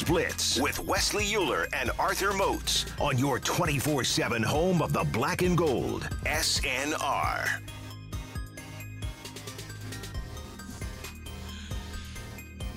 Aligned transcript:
Blitz 0.00 0.60
with 0.60 0.78
Wesley 0.78 1.24
Uhler 1.24 1.66
and 1.74 1.90
Arthur 1.98 2.32
Moats 2.32 2.86
on 3.00 3.18
your 3.18 3.40
24 3.40 4.04
7 4.04 4.42
home 4.42 4.80
of 4.80 4.92
the 4.92 5.02
black 5.12 5.42
and 5.42 5.58
gold. 5.58 6.08
SNR. 6.24 7.60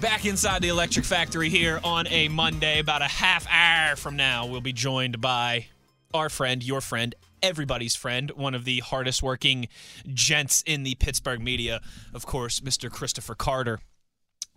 Back 0.02 0.26
inside 0.26 0.64
the 0.64 0.70
Electric 0.70 1.06
Factory 1.06 1.50
here 1.50 1.80
on 1.84 2.08
a 2.08 2.28
Monday, 2.28 2.80
about 2.80 3.02
a 3.02 3.08
half 3.08 3.48
hour 3.50 3.96
from 3.96 4.18
now, 4.18 4.46
we'll 4.48 4.60
be 4.60 4.74
joined 4.74 5.22
by 5.22 5.68
our 6.14 6.30
friend, 6.30 6.64
your 6.64 6.82
friend, 6.82 7.14
everybody's 7.42 7.96
friend, 7.96 8.31
one 8.31 8.56
of 8.56 8.66
the 8.66 8.80
hardest 8.80 9.22
working 9.22 9.68
gents 10.14 10.64
in 10.66 10.84
the 10.84 10.96
Pittsburgh 10.96 11.42
media, 11.42 11.81
of 12.14 12.25
course, 12.25 12.59
Mr. 12.59 12.90
Christopher 12.92 13.36
Carter. 13.36 13.80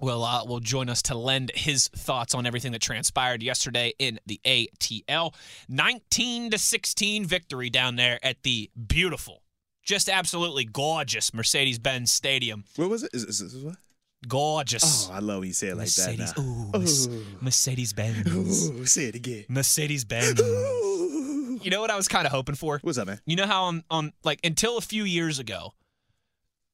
Will 0.01 0.23
uh, 0.23 0.45
will 0.45 0.61
join 0.61 0.89
us 0.89 1.03
to 1.03 1.17
lend 1.17 1.51
his 1.55 1.89
thoughts 1.89 2.35
on 2.35 2.47
everything 2.47 2.73
that 2.73 2.81
transpired 2.81 3.43
yesterday 3.43 3.93
in 3.99 4.21
the 4.27 4.41
ATL. 4.45 5.35
19 5.69 6.51
to 6.51 6.59
16 6.59 7.25
victory 7.25 7.69
down 7.69 7.97
there 7.97 8.19
at 8.23 8.43
the 8.45 8.71
beautiful, 8.87 9.43
just 9.83 10.09
absolutely 10.09 10.65
gorgeous 10.65 11.35
Mercedes-Benz 11.35 12.13
Stadium. 12.13 12.65
What 12.77 12.91
was 12.91 13.03
it? 13.03 13.11
Is, 13.13 13.25
is, 13.25 13.41
is 13.41 13.65
what? 13.65 13.77
Gorgeous. 14.27 15.09
Oh, 15.11 15.15
I 15.15 15.19
love 15.21 15.41
when 15.41 15.49
you 15.49 15.55
say 15.55 15.69
it 15.69 15.77
like 15.77 15.87
Mercedes, 15.87 16.33
that. 16.33 16.41
ooh. 16.41 16.71
Merce- 16.79 17.09
Mercedes 17.41 17.93
Benz. 17.93 18.69
Ooh, 18.71 18.85
say 18.87 19.05
it 19.07 19.15
again. 19.15 19.45
Mercedes 19.49 20.05
Benz. 20.05 20.41
Ooh. 20.41 21.61
You 21.63 21.71
know 21.71 21.81
what 21.81 21.91
I 21.91 21.97
was 21.97 22.07
kind 22.09 22.25
of 22.27 22.33
hoping 22.33 22.55
for? 22.55 22.79
What's 22.83 22.99
up, 22.99 23.09
man? 23.09 23.21
You 23.27 23.37
know 23.37 23.47
how 23.47 23.65
on, 23.65 23.83
on 23.91 24.13
like 24.23 24.41
until 24.45 24.79
a 24.79 24.81
few 24.81 25.03
years 25.05 25.39
ago, 25.41 25.75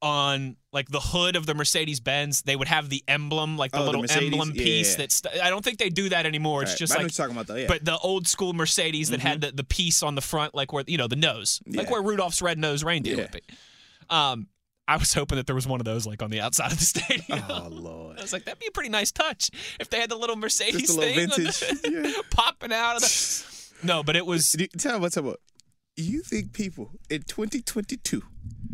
on 0.05 0.57
like 0.73 0.89
the 0.91 1.01
hood 1.01 1.35
of 1.35 1.47
the 1.47 1.55
Mercedes 1.55 1.99
Benz, 1.99 2.43
they 2.43 2.55
would 2.55 2.69
have 2.69 2.91
the 2.91 3.03
emblem, 3.09 3.57
like 3.57 3.73
the 3.73 3.79
Oh, 3.79 3.85
little 3.85 4.03
Mercedes? 4.03 4.33
emblem 4.33 4.53
Yeah, 4.55 4.63
piece. 4.63 4.91
yeah. 4.93 4.97
That's 4.99 5.23
I 5.43 5.49
don't 5.51 5.65
think 5.65 5.79
they 5.79 5.89
do 5.89 6.11
that 6.11 6.27
anymore. 6.27 6.63
It's 6.63 6.73
Right, 6.73 6.79
just 6.79 6.93
but 6.93 6.99
I 6.99 7.03
know 7.03 7.05
like 7.05 7.11
what 7.13 7.19
you're 7.19 7.27
talking 7.27 7.37
about 7.37 7.47
though. 7.49 7.61
Yeah. 7.61 7.67
but 7.69 7.85
the 7.85 7.99
old 7.99 8.29
school 8.29 8.53
Mercedes 8.53 9.09
that 9.11 9.21
had 9.21 9.41
the, 9.41 9.51
the 9.53 9.65
piece 9.65 10.03
on 10.03 10.15
the 10.15 10.21
front, 10.21 10.55
like 10.55 10.73
where 10.73 10.85
you 10.87 10.99
know 10.99 11.09
the 11.09 11.17
nose, 11.17 11.61
like 11.67 11.91
where 11.91 12.03
Rudolph's 12.03 12.43
red 12.43 12.59
nose 12.59 12.85
reindeer 12.85 13.17
Yeah. 13.17 13.23
would 13.23 13.33
be. 13.33 13.41
Um, 14.11 14.49
I 14.87 14.99
was 14.99 15.15
hoping 15.15 15.37
that 15.37 15.47
there 15.47 15.55
was 15.57 15.67
one 15.67 15.81
of 15.81 15.87
those 15.87 16.07
like 16.07 16.23
on 16.23 16.29
the 16.31 16.43
outside 16.43 16.71
of 16.71 16.79
the 16.79 16.85
stadium. 16.95 17.43
oh 17.49 17.69
lord. 17.71 18.19
I 18.19 18.23
was 18.23 18.35
like, 18.35 18.45
that'd 18.45 18.61
be 18.61 18.67
a 18.67 18.73
pretty 18.73 18.91
nice 18.91 19.11
touch 19.11 19.51
if 19.81 19.89
they 19.89 19.99
had 19.99 20.11
the 20.11 20.17
little 20.17 20.37
Mercedes 20.37 20.83
Just 20.83 20.99
a 20.99 21.01
little 21.01 21.15
thing 21.15 21.45
the- 21.45 21.91
yeah. 22.15 22.23
popping 22.31 22.73
out 22.73 22.97
of 22.97 23.03
the. 23.03 23.45
No, 23.83 24.03
but 24.03 24.17
it 24.17 24.25
was. 24.27 24.55
Tell 24.79 24.95
me 24.95 25.01
what's 25.01 25.17
up. 25.17 25.25
You 25.97 26.23
think 26.23 26.53
people 26.53 26.91
in 27.11 27.23
2022 27.23 28.23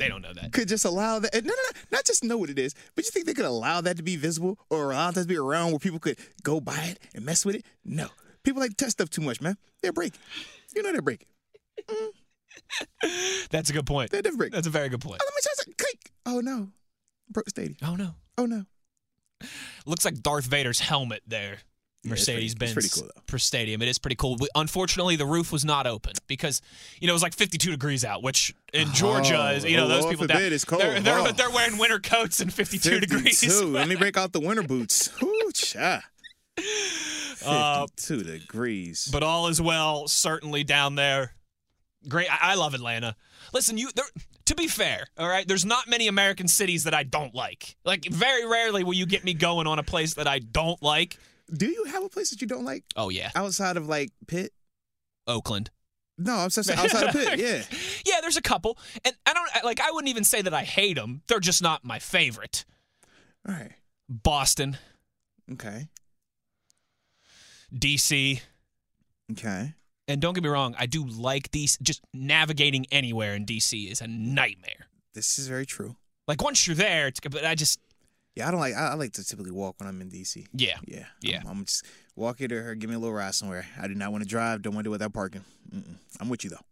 They 0.00 0.09
don't 0.09 0.22
know 0.22 0.33
that. 0.33 0.53
could 0.53 0.66
just 0.66 0.84
allow 0.84 1.19
that? 1.21 1.33
No, 1.34 1.41
no, 1.41 1.49
no, 1.55 1.81
not 1.93 2.05
just 2.05 2.25
know 2.25 2.37
what 2.38 2.50
it 2.50 2.59
is, 2.59 2.75
but 2.94 3.05
you 3.05 3.11
think 3.11 3.27
they 3.27 3.34
could 3.34 3.44
allow 3.44 3.81
that 3.83 3.97
to 3.99 4.03
be 4.03 4.16
visible 4.16 4.59
or 4.71 4.91
allow 4.93 5.11
that 5.11 5.21
to 5.22 5.27
be 5.28 5.37
around 5.37 5.71
where 5.71 5.78
people 5.78 5.99
could 5.99 6.19
go 6.43 6.61
buy 6.61 6.83
it 6.84 6.99
and 7.15 7.25
mess 7.25 7.44
with 7.44 7.55
it? 7.55 7.65
No. 7.84 8.09
People 8.43 8.61
like 8.61 8.71
to 8.71 8.77
touch 8.77 8.91
stuff 8.93 9.11
too 9.11 9.21
much, 9.21 9.41
man. 9.41 9.56
They're 9.83 9.93
breaking. 9.93 10.19
You 10.75 10.83
know 10.83 10.93
they're 10.93 11.03
breaking. 11.03 11.28
That's 13.50 13.71
a 13.71 13.72
good 13.72 13.87
point. 13.87 14.11
They're 14.11 14.22
different. 14.22 14.53
That's 14.53 14.66
a 14.66 14.71
very 14.71 14.88
good 14.88 15.00
point. 15.00 15.21
Oh, 15.22 15.27
let 15.27 15.34
me 15.34 15.41
try 15.43 15.75
click. 15.77 16.11
Oh 16.27 16.41
no, 16.41 16.69
broke 17.28 17.44
the 17.44 17.50
stadium. 17.50 17.77
Oh 17.82 17.94
no, 17.97 18.15
Oh 18.38 18.47
no. 18.47 18.65
looks 19.87 20.05
like 20.05 20.22
Darth 20.22 20.47
Vader's 20.47 20.81
helmet 20.81 21.22
there. 21.27 21.59
Yeah, 22.03 22.11
Mercedes 22.11 22.55
Benz 22.55 22.94
cool, 22.94 23.09
per 23.27 23.37
stadium. 23.37 23.83
It 23.83 23.88
is 23.88 23.99
pretty 23.99 24.16
cool. 24.16 24.37
We, 24.41 24.49
unfortunately, 24.55 25.16
the 25.16 25.27
roof 25.27 25.53
was 25.53 25.66
not 25.66 25.87
open 25.87 26.15
because 26.27 26.62
you 26.99 27.06
know 27.06 27.12
it 27.12 27.15
was 27.15 27.22
like 27.22 27.34
52 27.34 27.71
degrees 27.71 28.06
out, 28.06 28.22
which 28.22 28.55
in 28.72 28.91
Georgia 28.93 29.50
is 29.50 29.65
you 29.66 29.77
know 29.77 29.84
oh, 29.84 29.88
those 29.88 30.06
people 30.06 30.27
down, 30.27 30.41
it's 30.41 30.65
cold. 30.65 30.81
They're, 30.81 30.99
they're, 31.00 31.19
Oh. 31.19 31.31
they're 31.33 31.50
wearing 31.50 31.77
winter 31.77 31.99
coats 31.99 32.41
and 32.41 32.50
52, 32.53 33.00
degrees. 33.00 33.62
Let 33.62 33.87
me 33.87 33.97
break 33.97 34.16
out 34.16 34.33
the 34.33 34.41
winter 34.41 34.62
boots. 34.62 35.11
Ooh, 35.22 35.50
cha. 35.55 36.03
52 36.56 37.47
Uh, 37.47 37.87
degrees. 38.22 39.09
but 39.12 39.22
all 39.22 39.49
is 39.49 39.61
well, 39.61 40.09
certainly 40.09 40.65
down 40.65 40.94
there. 40.94 41.34
Great. 42.09 42.31
I, 42.32 42.53
I 42.53 42.55
love 42.55 42.75
Atlanta. 42.75 43.17
Listen, 43.53 43.77
you 43.78 43.91
there. 43.94 44.05
To 44.47 44.55
be 44.56 44.67
fair, 44.67 45.06
all 45.17 45.28
right, 45.28 45.47
there's 45.47 45.65
not 45.65 45.87
many 45.88 46.09
American 46.09 46.49
cities 46.49 46.82
that 46.84 46.93
I 46.94 47.05
don't 47.05 47.32
like. 47.34 47.77
Like, 47.84 48.05
very 48.06 48.44
rarely 48.44 48.82
will 48.82 48.94
you 48.94 49.06
get 49.06 49.22
me 49.22 49.32
going 49.32 49.69
on 49.69 49.78
a 49.78 49.84
place 49.84 50.15
that 50.15 50.27
I 50.27 50.41
don't 50.41 50.82
like. 50.82 51.19
Do 51.53 51.66
you 51.66 51.84
have 51.84 52.05
a 52.05 52.09
place 52.09 52.31
that 52.31 52.41
you 52.41 52.47
don't 52.47 52.65
like 52.65 52.84
Oh 52.97 53.09
yeah, 53.09 53.31
outside 53.34 53.77
of 53.77 53.88
like 53.88 54.11
Pitt? 54.27 54.53
Oakland. 55.27 55.71
No, 56.19 56.34
I'm 56.37 56.50
saying 56.50 56.78
outside 56.78 57.05
of 57.09 57.12
Pitt. 57.12 57.38
Yeah. 57.38 57.62
Yeah, 58.06 58.21
there's 58.21 58.37
a 58.37 58.43
couple, 58.43 58.77
and 59.05 59.15
I 59.27 59.33
don't 59.33 59.49
like. 59.65 59.81
I 59.81 59.91
wouldn't 59.91 60.09
even 60.11 60.25
say 60.25 60.43
that 60.43 60.53
I 60.55 60.65
hate 60.65 60.94
them. 60.97 61.22
They're 61.28 61.41
just 61.41 61.62
not 61.62 61.84
my 61.84 61.99
favorite. 61.99 62.65
All 63.49 63.55
right. 63.55 63.72
Boston, 64.09 64.77
Okay. 65.53 65.88
DC, 67.73 68.41
Okay. 69.32 69.75
and 70.08 70.20
don't 70.20 70.35
get 70.35 70.43
me 70.43 70.49
wrong, 70.50 70.75
I 70.79 70.87
do 70.87 71.06
like 71.06 71.53
these. 71.53 71.79
Just 71.81 72.03
navigating 72.12 72.87
anywhere 72.91 73.35
in 73.35 73.46
DC 73.46 73.91
is 73.91 74.00
a 74.00 74.08
nightmare. 74.08 74.87
This 75.14 75.38
is 75.38 75.46
very 75.46 75.67
true. 75.67 75.96
Like 76.26 76.43
once 76.43 76.67
you're 76.67 76.76
there, 76.76 77.06
it's 77.06 77.20
but 77.20 77.44
I 77.44 77.55
just 77.55 77.79
Yeah, 78.37 78.49
I 78.49 78.50
don't 78.53 78.61
like. 78.61 78.75
I, 78.75 78.88
I 78.88 78.94
like 78.94 79.12
to 79.15 79.25
typically 79.25 79.50
walk 79.53 79.77
when 79.81 79.88
I'm 79.88 80.00
in 80.00 80.09
DC. 80.11 80.47
yeah. 80.53 80.77
Yeah. 80.87 81.06
Yeah. 81.21 81.41
I'm, 81.44 81.49
I'm 81.49 81.65
just 81.65 81.85
walk 82.17 82.41
it 82.41 82.53
or 82.53 82.75
give 82.75 82.88
me 82.91 82.97
a 82.97 82.99
little 82.99 83.15
ride 83.15 83.35
somewhere. 83.35 83.67
I 83.81 83.88
do 83.88 83.94
not 83.94 84.12
want 84.12 84.23
to 84.23 84.29
drive. 84.29 84.62
Don't 84.62 84.75
want 84.75 84.85
to 84.85 84.88
do 84.88 84.91
it 84.93 84.99
without 84.99 85.12
parking. 85.12 85.44
Mm-mm. 85.75 85.97
I'm 86.21 86.29
with 86.29 86.44
you 86.44 86.50
though. 86.50 86.65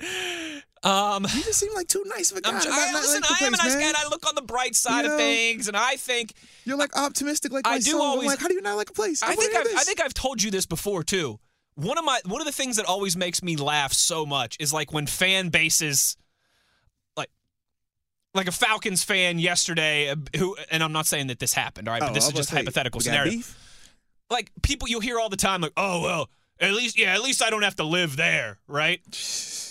Um, 0.82 1.22
You 1.24 1.42
just 1.44 1.58
seem 1.60 1.72
like 1.72 1.88
too 1.88 2.04
nice 2.08 2.30
of 2.30 2.36
a 2.36 2.40
guy. 2.42 2.50
I'm, 2.50 2.60
to 2.60 2.68
I, 2.70 2.92
not 2.92 3.00
listen, 3.00 3.22
like 3.22 3.40
I 3.42 3.46
am 3.46 3.54
a 3.54 3.56
nice 3.56 3.72
guy. 3.72 3.78
man. 3.80 3.88
And 3.88 3.96
I 3.96 4.06
look 4.10 4.28
on 4.28 4.34
the 4.34 4.42
bright 4.42 4.76
side 4.76 5.06
You 5.06 5.12
of 5.12 5.16
things, 5.18 5.66
and 5.66 5.74
I 5.74 5.96
think 5.96 6.34
You're 6.66 6.76
like 6.76 6.94
optimistic, 6.94 7.52
like 7.52 7.66
I 7.66 7.70
my 7.70 7.78
do 7.78 7.92
soul. 7.92 8.02
I'm 8.02 8.08
always- 8.10 8.26
like, 8.28 8.38
how 8.38 8.48
do 8.48 8.54
you 8.54 8.60
not 8.60 8.76
like 8.76 8.90
a 8.90 8.92
place? 8.92 9.22
I 9.22 9.28
wanna 9.28 9.40
think 9.40 9.54
I've, 9.56 9.66
I 9.78 9.84
think 9.84 10.02
I've 10.02 10.12
told 10.12 10.42
you 10.42 10.50
this 10.50 10.66
before 10.66 11.02
too. 11.02 11.40
One 11.76 11.96
of 11.96 12.04
my 12.04 12.20
one 12.26 12.42
of 12.42 12.46
the 12.46 12.52
things 12.52 12.76
that 12.76 12.84
always 12.84 13.16
makes 13.16 13.42
me 13.42 13.56
laugh 13.56 13.94
so 13.94 14.26
much 14.26 14.58
is 14.60 14.74
like 14.74 14.92
when 14.92 15.06
fan 15.06 15.48
bases 15.48 16.18
like 18.34 18.48
a 18.48 18.52
Falcons 18.52 19.02
fan 19.04 19.38
yesterday 19.38 20.10
uh, 20.10 20.16
who 20.36 20.56
and 20.70 20.82
I'm 20.82 20.92
not 20.92 21.06
saying 21.06 21.28
that 21.28 21.38
this 21.38 21.54
happened, 21.54 21.88
all 21.88 21.92
right, 21.94 22.00
but 22.00 22.10
Oh, 22.10 22.14
this 22.14 22.26
is 22.26 22.32
just 22.32 22.50
say, 22.50 22.56
hypothetical 22.56 23.00
scenario. 23.00 23.30
beef? 23.32 23.58
Like 24.30 24.50
people 24.62 24.88
you'll 24.88 25.00
hear 25.00 25.18
all 25.20 25.28
the 25.28 25.36
time 25.36 25.60
like, 25.60 25.72
"Oh, 25.76 26.02
well, 26.02 26.30
at 26.60 26.72
least 26.72 26.98
yeah, 26.98 27.14
at 27.14 27.22
least 27.22 27.42
I 27.42 27.50
don't 27.50 27.62
have 27.62 27.76
to 27.76 27.84
live 27.84 28.16
there," 28.16 28.58
right? 28.68 29.00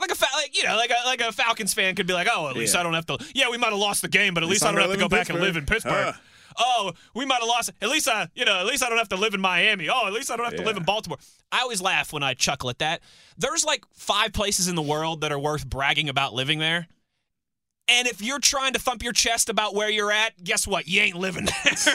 Like 0.00 0.10
a 0.10 0.14
fa- 0.16 0.26
like 0.34 0.56
you 0.56 0.64
know, 0.64 0.74
like 0.76 0.90
a 0.90 1.06
like 1.06 1.20
a 1.20 1.30
Falcons 1.30 1.74
fan 1.74 1.94
could 1.94 2.08
be 2.08 2.12
like, 2.12 2.26
"Oh, 2.28 2.48
at 2.48 2.56
least 2.56 2.74
Yeah. 2.74 2.80
I 2.80 2.82
don't 2.82 2.94
have 2.94 3.06
to 3.06 3.18
Yeah, 3.36 3.50
we 3.50 3.56
might 3.56 3.70
have 3.70 3.78
lost 3.78 4.02
the 4.02 4.08
game, 4.08 4.34
but 4.34 4.42
at 4.42 4.48
least 4.48 4.64
I 4.64 4.68
I'm 4.70 4.74
don't 4.74 4.82
have 4.88 4.92
to 4.94 4.98
go 4.98 5.08
back 5.08 5.30
in 5.30 5.36
and 5.36 5.44
live 5.44 5.56
in 5.56 5.64
Pittsburgh." 5.64 6.06
Pittsburgh." 6.06 6.20
Oh, 6.58 6.92
we 7.14 7.24
might 7.24 7.38
have 7.38 7.46
lost. 7.48 7.70
At 7.80 7.88
least 7.88 8.08
I, 8.08 8.28
you 8.34 8.44
know, 8.44 8.58
at 8.58 8.66
least 8.66 8.82
I 8.82 8.88
don't 8.88 8.98
have 8.98 9.10
to 9.10 9.16
live 9.16 9.32
in 9.32 9.40
Miami. 9.40 9.88
Oh, 9.88 10.06
at 10.08 10.12
least 10.12 10.28
I 10.30 10.36
don't 10.36 10.44
have 10.44 10.56
to 10.56 10.64
live 10.64 10.76
in 10.76 10.82
Baltimore. 10.82 11.18
I 11.52 11.60
always 11.60 11.80
laugh 11.80 12.12
when 12.12 12.24
I 12.24 12.34
chuckle 12.34 12.68
at 12.68 12.80
that. 12.80 13.00
There's 13.38 13.64
like 13.64 13.84
five 13.94 14.32
places 14.32 14.66
in 14.66 14.74
the 14.74 14.82
world 14.82 15.20
that 15.20 15.30
are 15.30 15.38
worth 15.38 15.64
bragging 15.66 16.08
about 16.08 16.34
living 16.34 16.58
there. 16.58 16.88
And 17.88 18.06
if 18.06 18.22
you're 18.22 18.38
trying 18.38 18.72
to 18.74 18.78
thump 18.78 19.02
your 19.02 19.12
chest 19.12 19.48
about 19.48 19.74
where 19.74 19.90
you're 19.90 20.12
at, 20.12 20.42
guess 20.42 20.66
what? 20.66 20.86
You 20.86 21.00
ain't 21.02 21.16
living 21.16 21.46
there. 21.46 21.94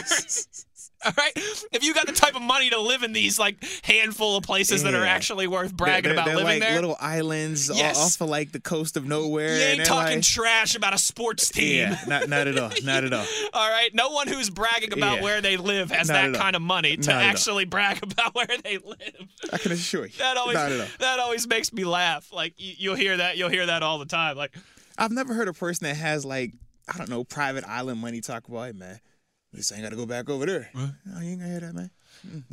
All 1.06 1.12
right? 1.16 1.32
If 1.70 1.84
you 1.84 1.94
got 1.94 2.06
the 2.08 2.12
type 2.12 2.34
of 2.34 2.42
money 2.42 2.70
to 2.70 2.80
live 2.80 3.04
in 3.04 3.12
these 3.12 3.38
like 3.38 3.64
handful 3.84 4.36
of 4.36 4.42
places 4.42 4.82
that 4.82 4.94
are 4.94 5.04
actually 5.04 5.46
worth 5.46 5.72
bragging 5.72 6.02
they're, 6.08 6.12
about 6.14 6.26
they're 6.26 6.34
living 6.36 6.54
like 6.54 6.60
there, 6.60 6.74
little 6.74 6.96
islands 7.00 7.70
Yes. 7.72 7.96
off 8.16 8.20
of 8.20 8.28
like 8.28 8.50
the 8.50 8.60
coast 8.60 8.96
of 8.96 9.06
nowhere. 9.06 9.56
you 9.56 9.62
ain't 9.62 9.76
they're 9.78 9.86
talking 9.86 10.16
like, 10.16 10.24
trash 10.24 10.74
about 10.74 10.94
a 10.94 10.98
sports 10.98 11.50
team. 11.50 11.78
Yeah, 11.78 12.00
not, 12.08 12.28
not 12.28 12.48
at 12.48 12.58
all. 12.58 12.72
Not 12.82 13.04
at 13.04 13.12
all. 13.12 13.24
All 13.52 13.70
right. 13.70 13.94
No 13.94 14.10
one 14.10 14.26
who's 14.26 14.50
bragging 14.50 14.92
about 14.92 15.18
Yeah. 15.18 15.22
where 15.22 15.40
they 15.40 15.56
live 15.56 15.92
has 15.92 16.08
Not 16.08 16.32
that 16.32 16.40
kind 16.40 16.56
of 16.56 16.62
money 16.62 16.96
to 16.96 17.10
Not 17.12 17.22
actually 17.22 17.64
brag 17.64 18.02
about 18.02 18.34
where 18.34 18.46
they 18.64 18.78
live. 18.78 19.28
I 19.52 19.58
can 19.58 19.70
assure 19.70 20.06
you. 20.06 20.12
That 20.18 20.36
always 20.36 20.56
Not 20.56 20.72
at 20.72 20.80
all. 20.80 20.86
that 20.98 21.18
always 21.20 21.46
makes 21.46 21.72
me 21.72 21.84
laugh. 21.84 22.32
Like 22.32 22.54
you, 22.56 22.74
you'll 22.76 22.96
hear 22.96 23.16
that 23.18 23.36
you'll 23.36 23.50
hear 23.50 23.66
that 23.66 23.84
all 23.84 24.00
the 24.00 24.06
time. 24.06 24.36
Like 24.36 24.52
I've 24.98 25.12
never 25.12 25.32
heard 25.34 25.48
a 25.48 25.52
person 25.52 25.86
that 25.86 25.96
has 25.96 26.24
like 26.24 26.52
I 26.92 26.98
don't 26.98 27.08
know 27.08 27.24
private 27.24 27.64
island 27.66 28.00
money 28.00 28.20
talk 28.20 28.48
about, 28.48 28.66
hey 28.66 28.72
man, 28.72 28.98
this 29.52 29.70
ain't 29.72 29.82
got 29.82 29.90
to 29.90 29.96
go 29.96 30.06
back 30.06 30.28
over 30.28 30.44
there. 30.46 30.70
No, 30.74 30.90
you 31.20 31.30
ain't 31.30 31.40
gonna 31.40 31.50
hear 31.50 31.60
that, 31.60 31.74
man. 31.74 31.90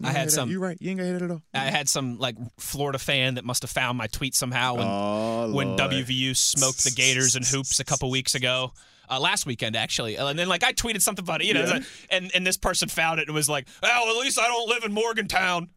I 0.04 0.12
had 0.12 0.32
some- 0.32 0.50
You 0.52 0.60
right. 0.60 0.78
You 0.80 0.92
ain't 0.92 1.00
gonna 1.00 1.10
hear 1.10 1.20
that 1.20 1.26
at 1.26 1.32
all. 1.32 1.42
I 1.54 1.72
had 1.72 1.90
some 1.90 2.20
like 2.20 2.36
Florida 2.60 3.00
fan 3.00 3.36
that 3.36 3.46
must 3.46 3.64
have 3.64 3.72
found 3.72 3.98
my 3.98 4.08
tweet 4.08 4.36
somehow 4.36 4.76
when 4.76 4.88
Oh, 4.88 5.54
when 5.54 5.76
WVU 5.78 6.36
smoked 6.38 6.84
the 6.84 6.92
Gators 6.92 7.36
and 7.36 7.44
hoops 7.46 7.80
a 7.80 7.84
couple 7.84 8.10
weeks 8.12 8.36
ago. 8.36 8.74
Uh, 9.10 9.20
last 9.20 9.46
weekend, 9.46 9.76
actually, 9.76 10.16
and 10.18 10.38
then 10.38 10.48
like 10.50 10.64
I 10.64 10.74
tweeted 10.74 11.02
something 11.02 11.24
about 11.24 11.42
it, 11.42 11.46
you 11.48 11.54
know, 11.54 11.64
Yeah. 11.66 11.80
and 12.10 12.32
and 12.34 12.46
this 12.46 12.58
person 12.58 12.90
found 12.90 13.20
it 13.20 13.28
and 13.28 13.36
was 13.36 13.48
like, 13.48 13.68
"Oh, 13.84 14.10
at 14.18 14.24
least 14.24 14.40
I 14.40 14.48
don't 14.48 14.68
live 14.68 14.84
in 14.84 14.94
Morgantown." 14.94 15.70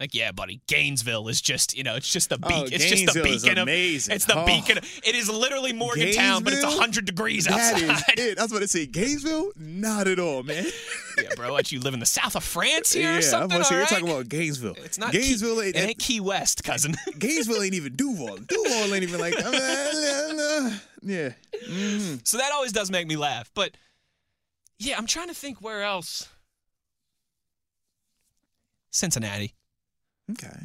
Like, 0.00 0.12
yeah, 0.12 0.32
buddy, 0.32 0.60
Gainesville 0.66 1.28
is 1.28 1.40
just, 1.40 1.76
you 1.76 1.84
know, 1.84 1.94
it's 1.94 2.12
just 2.12 2.28
the 2.28 2.36
beacon. 2.36 2.52
Oh, 2.64 2.64
it's 2.64 2.84
just 2.84 3.14
the 3.14 3.22
beacon 3.22 3.58
of. 3.58 3.68
It's 3.68 4.24
the 4.24 4.36
Oh. 4.36 4.44
beacon. 4.44 4.78
It 5.04 5.14
is 5.14 5.30
literally 5.30 5.72
Morgantown, 5.72 6.42
but 6.42 6.52
it's 6.52 6.64
hundred 6.64 7.04
degrees 7.04 7.44
That 7.44 7.74
outside. 7.74 8.18
is 8.18 8.18
it. 8.32 8.38
I 8.38 8.42
was 8.42 8.50
about 8.50 8.62
to 8.62 8.68
say 8.68 8.86
Gainesville. 8.86 9.52
Not 9.56 10.08
at 10.08 10.18
all, 10.18 10.42
man. 10.42 10.66
yeah, 11.18 11.28
bro, 11.36 11.52
what 11.52 11.70
you 11.70 11.78
live 11.78 11.94
in 11.94 12.00
the 12.00 12.06
south 12.06 12.34
of 12.34 12.42
France 12.42 12.92
here 12.92 13.12
yeah, 13.12 13.18
or 13.18 13.22
something? 13.22 13.56
I'm 13.56 13.62
say 13.64 13.68
all 13.76 13.78
you're 13.78 13.80
right? 13.82 13.88
talking 13.88 14.08
about 14.10 14.28
Gainesville. 14.28 14.74
It's 14.78 14.98
not 14.98 15.12
Gainesville. 15.12 15.60
Key, 15.60 15.66
ain't, 15.68 15.76
it 15.76 15.88
ain't 15.88 15.98
Key 15.98 16.18
West, 16.20 16.64
cousin. 16.64 16.96
Gainesville 17.18 17.62
ain't 17.62 17.74
even 17.74 17.94
Duval. 17.94 18.38
Duval 18.38 18.94
ain't 18.94 19.04
even 19.04 19.20
like. 19.20 19.34
yeah. 21.02 21.30
Mhm. 21.68 22.26
So 22.26 22.36
that 22.38 22.50
always 22.52 22.72
does 22.72 22.90
make 22.90 23.06
me 23.06 23.14
laugh. 23.16 23.48
But 23.54 23.76
yeah, 24.80 24.98
I'm 24.98 25.06
trying 25.06 25.28
to 25.28 25.34
think 25.34 25.62
where 25.62 25.82
else. 25.84 26.28
Cincinnati. 28.90 29.54
Okay. 30.32 30.56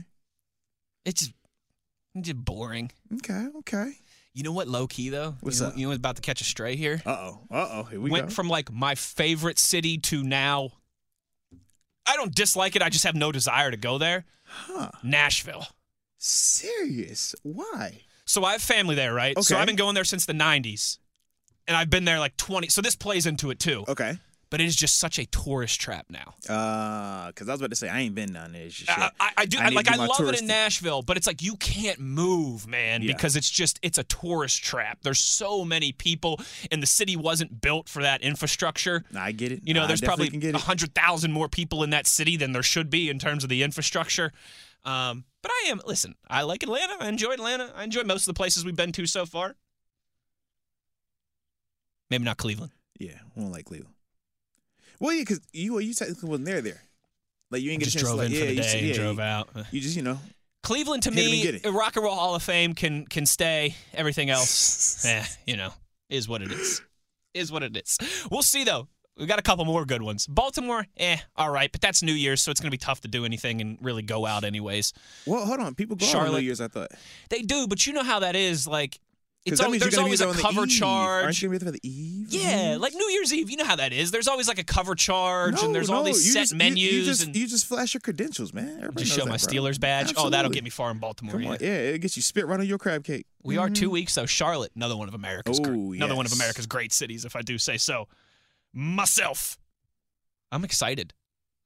It's 1.05 1.21
just, 1.21 1.33
it's 2.15 2.27
just 2.27 2.37
boring. 2.43 2.91
Okay. 3.15 3.47
Okay. 3.59 3.93
You 4.33 4.43
know 4.43 4.51
what? 4.51 4.67
Low 4.67 4.87
key 4.87 5.09
though. 5.09 5.35
What's 5.41 5.59
you 5.59 5.65
know, 5.65 5.71
up? 5.71 5.77
You 5.77 5.87
know 5.89 5.93
about 5.93 6.15
to 6.17 6.21
catch 6.21 6.41
a 6.41 6.45
stray 6.45 6.75
here? 6.75 7.01
Uh 7.05 7.09
oh. 7.09 7.39
Uh 7.51 7.67
oh. 7.71 7.83
Here 7.83 7.99
we 7.99 8.09
Went 8.09 8.27
go. 8.27 8.33
from 8.33 8.47
like 8.47 8.71
my 8.71 8.95
favorite 8.95 9.59
city 9.59 9.97
to 9.97 10.23
now. 10.23 10.71
I 12.05 12.15
don't 12.15 12.33
dislike 12.33 12.75
it. 12.75 12.81
I 12.81 12.89
just 12.89 13.03
have 13.03 13.15
no 13.15 13.31
desire 13.31 13.69
to 13.69 13.77
go 13.77 13.97
there. 13.97 14.25
huh. 14.45 14.89
Nashville. 15.03 15.67
Serious? 16.17 17.35
Why? 17.43 18.01
So 18.25 18.43
I 18.43 18.53
have 18.53 18.61
family 18.61 18.95
there, 18.95 19.13
right? 19.13 19.35
Okay. 19.35 19.41
So. 19.43 19.57
I've 19.57 19.67
been 19.67 19.75
going 19.75 19.95
there 19.95 20.03
since 20.03 20.25
the 20.25 20.33
90s. 20.33 20.97
And 21.67 21.77
I've 21.77 21.89
been 21.89 22.05
there 22.05 22.19
like 22.19 22.35
20. 22.37 22.67
So 22.69 22.81
this 22.81 22.95
plays 22.95 23.25
into 23.25 23.51
it 23.51 23.59
too. 23.59 23.85
Okay. 23.87 24.17
But 24.51 24.61
it 24.61 24.65
is 24.65 24.75
just 24.75 24.99
such 24.99 25.19
a 25.19 25.27
tourist 25.27 25.79
trap 25.79 26.07
now. 26.09 26.33
Uh, 26.51 27.27
because 27.27 27.47
I 27.47 27.51
was 27.51 27.61
about 27.61 27.69
to 27.69 27.75
say 27.75 27.87
I 27.87 27.99
ain't 27.99 28.15
been 28.15 28.33
down 28.33 28.51
there. 28.51 28.65
It's 28.65 28.83
I. 28.89 29.11
I, 29.19 29.31
I 29.37 29.45
do 29.45 29.59
I 29.59 29.65
I 29.65 29.69
like 29.69 29.87
I 29.87 29.91
do 29.91 29.97
my 29.99 30.07
love 30.07 30.21
it 30.21 30.41
in. 30.41 30.47
Nashville, 30.47 31.03
but 31.03 31.17
it's 31.17 31.27
like 31.27 31.43
you 31.43 31.55
can't 31.57 31.99
move, 31.99 32.65
man, 32.67 33.03
Yeah. 33.03 33.13
because 33.13 33.35
it's 33.35 33.49
just 33.49 33.77
it's 33.83 33.99
a 33.99 34.03
tourist 34.05 34.63
trap. 34.63 34.99
There's 35.03 35.19
so 35.19 35.63
many 35.63 35.91
people, 35.91 36.39
and 36.71 36.81
the 36.81 36.87
city 36.87 37.15
wasn't 37.15 37.61
built 37.61 37.87
for 37.87 38.01
that 38.01 38.23
infrastructure. 38.23 39.03
I 39.15 39.33
get 39.33 39.51
it. 39.51 39.61
You 39.65 39.75
know, 39.75 39.83
I 39.83 39.87
there's 39.87 40.01
probably 40.01 40.29
hundred 40.55 40.95
thousand 40.95 41.31
more 41.31 41.47
people 41.47 41.83
in 41.83 41.91
that 41.91 42.07
city 42.07 42.35
than 42.35 42.51
there 42.51 42.63
should 42.63 42.89
be 42.89 43.09
in 43.11 43.19
terms 43.19 43.43
of 43.43 43.49
the 43.51 43.61
infrastructure. 43.61 44.31
Um, 44.83 45.25
but 45.43 45.51
I 45.51 45.69
am 45.69 45.79
listen. 45.85 46.15
I 46.27 46.41
like 46.41 46.63
Atlanta. 46.63 46.95
I 46.99 47.07
enjoy 47.07 47.33
Atlanta. 47.33 47.71
I 47.75 47.83
enjoy 47.83 48.01
most 48.01 48.23
of 48.27 48.33
the 48.33 48.37
places 48.37 48.65
we've 48.65 48.75
been 48.75 48.93
to 48.93 49.05
so 49.05 49.27
far. 49.27 49.55
Maybe 52.09 52.23
not 52.23 52.37
Cleveland. 52.37 52.71
Yeah, 52.97 53.19
I 53.37 53.39
don't 53.41 53.51
like 53.51 53.65
Cleveland. 53.65 53.93
Well, 54.99 55.13
yeah, 55.13 55.21
because 55.21 55.41
you 55.53 55.73
well, 55.73 55.81
you 55.81 55.93
technically 55.93 56.29
wasn't 56.29 56.45
there 56.45 56.61
there. 56.61 56.81
Like 57.51 57.61
you 57.61 57.71
ain't 57.71 57.79
get 57.79 57.89
just 57.89 58.03
drove 58.03 58.17
to, 58.17 58.23
like, 58.23 58.27
in 58.27 58.33
yeah, 58.33 58.39
for 58.39 58.45
the 58.47 58.55
day 58.55 58.79
yeah, 58.81 58.87
and 58.87 58.95
drove 58.95 59.15
you, 59.17 59.21
out. 59.23 59.49
You 59.71 59.81
just 59.81 59.95
you 59.95 60.01
know. 60.01 60.19
Cleveland 60.61 61.03
to 61.03 61.09
Hit 61.11 61.19
'em 61.19 61.23
and 61.23 61.31
me, 61.31 61.41
get 61.41 61.55
it. 61.55 61.65
a 61.65 61.71
Rock 61.71 61.95
and 61.95 62.03
Roll 62.03 62.15
Hall 62.15 62.35
of 62.35 62.43
Fame 62.43 62.73
can 62.73 63.05
can 63.05 63.25
stay. 63.25 63.75
Everything 63.93 64.29
else, 64.29 65.05
eh, 65.05 65.23
you 65.47 65.55
know, 65.55 65.73
is 66.09 66.27
what 66.27 66.41
it 66.41 66.51
is. 66.51 66.81
Is 67.33 67.51
what 67.51 67.63
it 67.63 67.75
is. 67.77 67.97
We'll 68.29 68.41
see 68.41 68.63
though. 68.65 68.87
We 69.17 69.25
got 69.25 69.39
a 69.39 69.41
couple 69.41 69.65
more 69.65 69.83
good 69.85 70.01
ones. 70.01 70.27
Baltimore, 70.27 70.85
eh, 70.97 71.17
all 71.35 71.49
right, 71.49 71.69
but 71.71 71.81
that's 71.81 72.01
New 72.01 72.13
Year's, 72.13 72.41
so 72.41 72.51
it's 72.51 72.59
gonna 72.61 72.71
be 72.71 72.77
tough 72.77 73.01
to 73.01 73.07
do 73.07 73.25
anything 73.25 73.61
and 73.61 73.77
really 73.81 74.01
go 74.01 74.25
out 74.25 74.43
anyways. 74.43 74.93
Well, 75.25 75.45
hold 75.45 75.59
on. 75.59 75.75
People 75.75 75.95
go 75.95 76.05
on 76.17 76.31
New 76.31 76.37
Year's. 76.39 76.61
I 76.61 76.67
thought. 76.67 76.91
They 77.29 77.41
do, 77.41 77.67
but 77.67 77.85
you 77.87 77.93
know 77.93 78.03
how 78.03 78.19
that 78.19 78.35
is. 78.35 78.67
Like, 78.67 78.99
it's 79.45 79.57
that 79.59 79.65
al- 79.65 79.71
means 79.71 79.81
you're 79.83 79.89
there's 79.91 79.99
always 79.99 80.21
a 80.21 80.33
cover 80.33 80.63
eve. 80.65 80.69
charge. 80.69 81.23
Aren't 81.23 81.41
you 81.41 81.47
gonna 81.47 81.59
be 81.59 81.65
there 81.65 81.73
for 81.73 81.79
the 81.79 81.87
eve? 81.89 82.27
Yeah, 82.29 82.77
like 82.79 82.93
New 82.93 83.09
Year's 83.09 83.33
Eve. 83.33 83.49
You 83.49 83.57
know 83.57 83.65
how 83.65 83.77
that 83.77 83.93
is. 83.93 84.11
There's 84.11 84.27
always 84.27 84.47
like 84.47 84.59
a 84.59 84.63
cover 84.63 84.95
charge, 84.95 85.55
no, 85.55 85.65
and 85.65 85.73
there's 85.75 85.89
all 85.89 86.03
these 86.03 86.31
set 86.33 86.41
just, 86.41 86.55
menus, 86.55 86.79
You, 86.83 87.03
just 87.05 87.23
and 87.25 87.35
you 87.35 87.47
just 87.47 87.65
flash 87.65 87.93
your 87.93 88.01
credentials, 88.01 88.53
man. 88.53 88.77
Everybody 88.77 89.05
just 89.05 89.17
show 89.17 89.25
my. 89.25 89.37
Steelers 89.37 89.79
badge. 89.79 90.13
Oh, 90.17 90.29
that'll 90.29 90.51
get 90.51 90.63
me 90.63 90.69
far 90.69 90.91
in 90.91 90.99
Baltimore. 90.99 91.39
Yeah. 91.41 91.57
yeah, 91.59 91.67
it 91.95 91.99
gets 91.99 92.15
you 92.17 92.21
spit 92.21 92.45
right 92.47 92.59
on 92.59 92.65
your 92.65 92.77
crab 92.77 93.03
cake. 93.03 93.25
We 93.41 93.57
are 93.57 93.69
Mhm. 93.69 93.75
two 93.75 93.89
weeks, 93.89 94.13
though. 94.15 94.25
Charlotte, 94.25 94.71
another 94.75 94.97
one 94.97 95.07
of 95.07 95.13
America's, 95.15 95.59
gr- 95.59 95.69
Oh, 95.73 95.93
another 95.93 96.15
one 96.15 96.25
of. 96.25 96.33
America's 96.33 96.65
great 96.67 96.91
cities, 96.93 97.23
if 97.25 97.35
I 97.35 97.41
do 97.41 97.57
say 97.57 97.77
so. 97.77 98.07
Myself, 98.73 99.57
I'm 100.51 100.63
excited. 100.63 101.13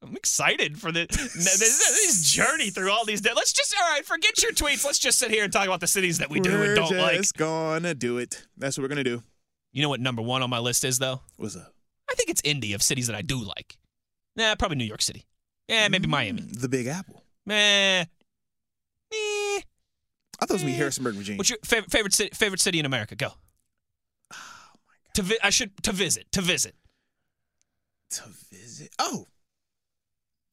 I'm 0.06 0.16
excited 0.16 0.80
for 0.80 0.92
the 0.92 1.06
this, 1.10 1.34
this 1.60 2.32
journey 2.32 2.70
through 2.70 2.92
all 2.92 3.06
these. 3.06 3.24
Let's 3.24 3.54
just 3.54 3.74
all 3.82 3.90
right. 3.90 4.06
Forget 4.06 4.42
your 4.44 4.52
tweets. 4.52 4.84
Let's 4.86 5.00
just 5.00 5.18
sit 5.20 5.32
here 5.32 5.44
and 5.44 5.52
talk 5.54 5.66
about 5.66 5.80
the 5.80 5.88
cities 5.88 6.18
that 6.20 6.30
we 6.30 6.40
do 6.40 6.52
we're 6.52 6.66
and 6.66 6.76
don't 6.76 6.98
like. 6.98 7.18
just 7.18 7.36
gonna 7.38 7.94
do 7.96 8.18
it. 8.18 8.46
That's 8.58 8.78
what 8.78 8.84
we're 8.84 8.90
gonna 8.90 9.04
do. 9.04 9.24
You 9.72 9.82
know 9.82 9.90
what 9.90 10.00
number 10.02 10.22
one 10.22 10.42
on 10.44 10.50
my 10.50 10.60
list 10.60 10.84
is 10.84 11.00
though? 11.00 11.22
What's 11.38 11.56
up? 11.56 11.74
I 12.10 12.16
think 12.16 12.30
it's 12.30 12.42
Indy 12.44 12.74
of 12.74 12.84
cities 12.84 13.08
that 13.08 13.16
I 13.16 13.22
do 13.22 13.42
like. 13.44 13.78
Nah, 14.36 14.56
probably 14.56 14.78
New 14.78 14.84
York 14.86 15.02
City. 15.02 15.26
Yeah, 15.68 15.88
maybe 15.88 16.08
Miami. 16.08 16.42
Mm, 16.42 16.60
The 16.62 16.68
Big 16.70 16.88
Apple. 16.88 17.24
Meh. 17.46 18.02
Eh. 18.04 18.06
I 19.14 19.62
thought 20.42 20.50
it 20.50 20.54
was 20.54 20.64
Eh. 20.64 20.70
Harrisonburg, 20.72 21.16
Virginia. 21.16 21.38
What's 21.38 21.50
your 21.50 21.60
favorite 21.64 21.92
favorite 21.92 22.14
city, 22.14 22.32
favorite 22.36 22.60
city 22.60 22.80
in 22.80 22.86
America? 22.86 23.16
Go. 23.16 23.30
Oh 24.34 24.38
To 25.16 25.22
vi- 25.22 25.38
I 25.42 25.50
should 25.50 25.82
to 25.84 25.92
visit 25.92 26.32
to 26.34 26.42
visit. 26.42 26.76
to 28.12 28.24
visit? 28.52 28.90
Oh, 29.00 29.28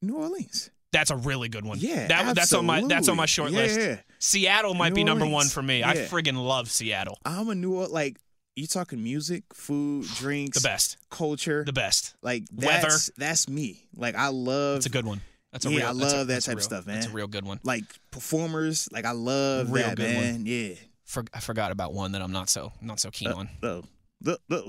New 0.02 0.16
Orleans. 0.16 0.70
That's 0.92 1.10
a 1.10 1.16
really 1.16 1.48
good 1.48 1.64
one. 1.64 1.78
Yeah, 1.80 2.08
that, 2.08 2.34
that's 2.34 2.52
on 2.52 2.66
my 2.66 2.80
that's 2.86 3.08
on 3.08 3.16
my 3.16 3.26
short 3.26 3.50
absolutely. 3.52 3.76
list. 3.76 3.88
Yeah. 3.88 4.00
Seattle 4.18 4.74
might 4.74 4.88
New 4.90 4.96
be 4.96 5.04
number 5.04 5.26
one 5.26 5.46
for 5.46 5.62
me. 5.62 5.84
I 5.84 5.94
friggin' 5.94 6.34
love 6.42 6.70
Seattle. 6.70 7.16
I'm 7.24 7.48
a 7.48 7.54
New 7.54 7.74
Orleans. 7.74 7.92
Like 7.92 8.16
you 8.56 8.66
talking 8.66 9.02
music, 9.02 9.44
food, 9.52 10.04
drinks, 10.16 10.60
The 10.60 10.66
best. 10.68 10.96
culture, 11.10 11.62
The 11.64 11.72
best. 11.72 12.14
like 12.22 12.42
Weather. 12.52 12.88
that's 12.88 13.10
that's 13.16 13.48
me. 13.48 13.86
Like 13.94 14.16
I 14.16 14.28
love. 14.28 14.74
That's 14.76 14.86
a 14.86 14.90
good 14.90 15.06
one. 15.06 15.20
That's 15.52 15.64
a 15.66 15.70
Yeah, 15.70 15.76
real. 15.78 15.86
I 15.86 15.92
that's 15.92 16.12
a- 16.12 16.16
love 16.16 16.26
that 16.26 16.32
that's 16.34 16.46
type 16.46 16.56
of 16.56 16.62
stuff, 16.64 16.86
man. 16.86 16.96
That's 16.96 17.06
a 17.06 17.10
real 17.14 17.28
good 17.28 17.44
one. 17.44 17.60
like 17.62 17.84
performers. 18.10 18.88
Like 18.92 19.04
I 19.04 19.12
love 19.12 19.70
Real 19.70 19.86
that, 19.86 19.96
good 19.96 20.14
one. 20.16 20.24
man. 20.24 20.42
Yeah. 20.46 20.74
For, 21.04 21.24
I 21.34 21.40
forgot 21.40 21.70
about 21.72 21.92
one 21.92 22.12
that 22.12 22.22
I'm 22.22 22.32
not 22.32 22.48
so 22.48 22.72
not 22.80 22.98
so 23.00 23.10
keen 23.10 23.28
Uh, 23.28 23.34
on. 23.36 23.48
uh, 23.62 23.82
uh, 24.26 24.36
uh, 24.50 24.60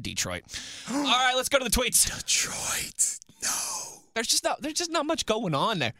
Detroit. 0.00 0.42
All 0.92 1.02
right, 1.02 1.34
let's 1.36 1.48
go 1.48 1.58
to 1.58 1.64
the 1.64 1.70
tweets. 1.70 2.06
Detroit. 2.18 3.18
No. 3.42 3.97
There's 4.18 4.26
just 4.26 4.42
not 4.42 4.60
there's 4.60 4.74
just 4.74 4.90
not 4.90 5.06
much 5.06 5.26
going 5.26 5.54
on 5.54 5.78
there. 5.78 5.92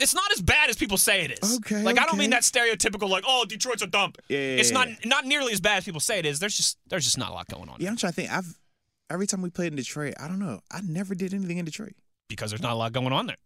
It's 0.00 0.14
not 0.14 0.32
as 0.32 0.42
bad 0.42 0.70
as 0.70 0.76
people 0.76 0.96
say 0.96 1.22
it 1.22 1.38
is. 1.40 1.56
Okay, 1.58 1.82
Like 1.82 2.00
I 2.00 2.04
don't 2.06 2.18
mean 2.18 2.30
that 2.30 2.42
stereotypical 2.42 3.08
like 3.08 3.22
oh 3.26 3.44
Detroit's 3.44 3.82
a 3.82 3.86
dump. 3.86 4.18
Yeah, 4.28 4.38
yeah, 4.38 4.44
It's 4.56 4.72
not 4.72 4.88
yeah. 4.88 4.96
not 5.04 5.24
nearly 5.24 5.52
as 5.52 5.60
bad 5.60 5.78
as 5.78 5.84
people 5.84 6.00
say 6.00 6.18
it 6.18 6.26
is. 6.26 6.40
There's 6.40 6.56
just 6.56 6.78
there's 6.88 7.04
just 7.04 7.16
not 7.16 7.30
a 7.30 7.34
lot 7.34 7.46
going 7.46 7.68
on 7.68 7.76
Yeah, 7.78 7.90
I'm 7.90 7.96
trying 7.96 8.12
to 8.12 8.16
think. 8.16 8.32
I've 8.32 8.58
every 9.08 9.28
time 9.28 9.40
we 9.40 9.50
played 9.50 9.72
in 9.72 9.76
Detroit, 9.76 10.14
I 10.18 10.26
don't 10.26 10.40
know. 10.40 10.60
I 10.72 10.80
never 10.80 11.14
did 11.14 11.32
anything 11.32 11.58
in 11.58 11.64
Detroit. 11.64 11.94
because 12.28 12.50
there's 12.50 12.62
not 12.62 12.72
a 12.72 12.74
lot 12.74 12.92
going 12.92 13.12
on 13.12 13.26
there. 13.26 13.36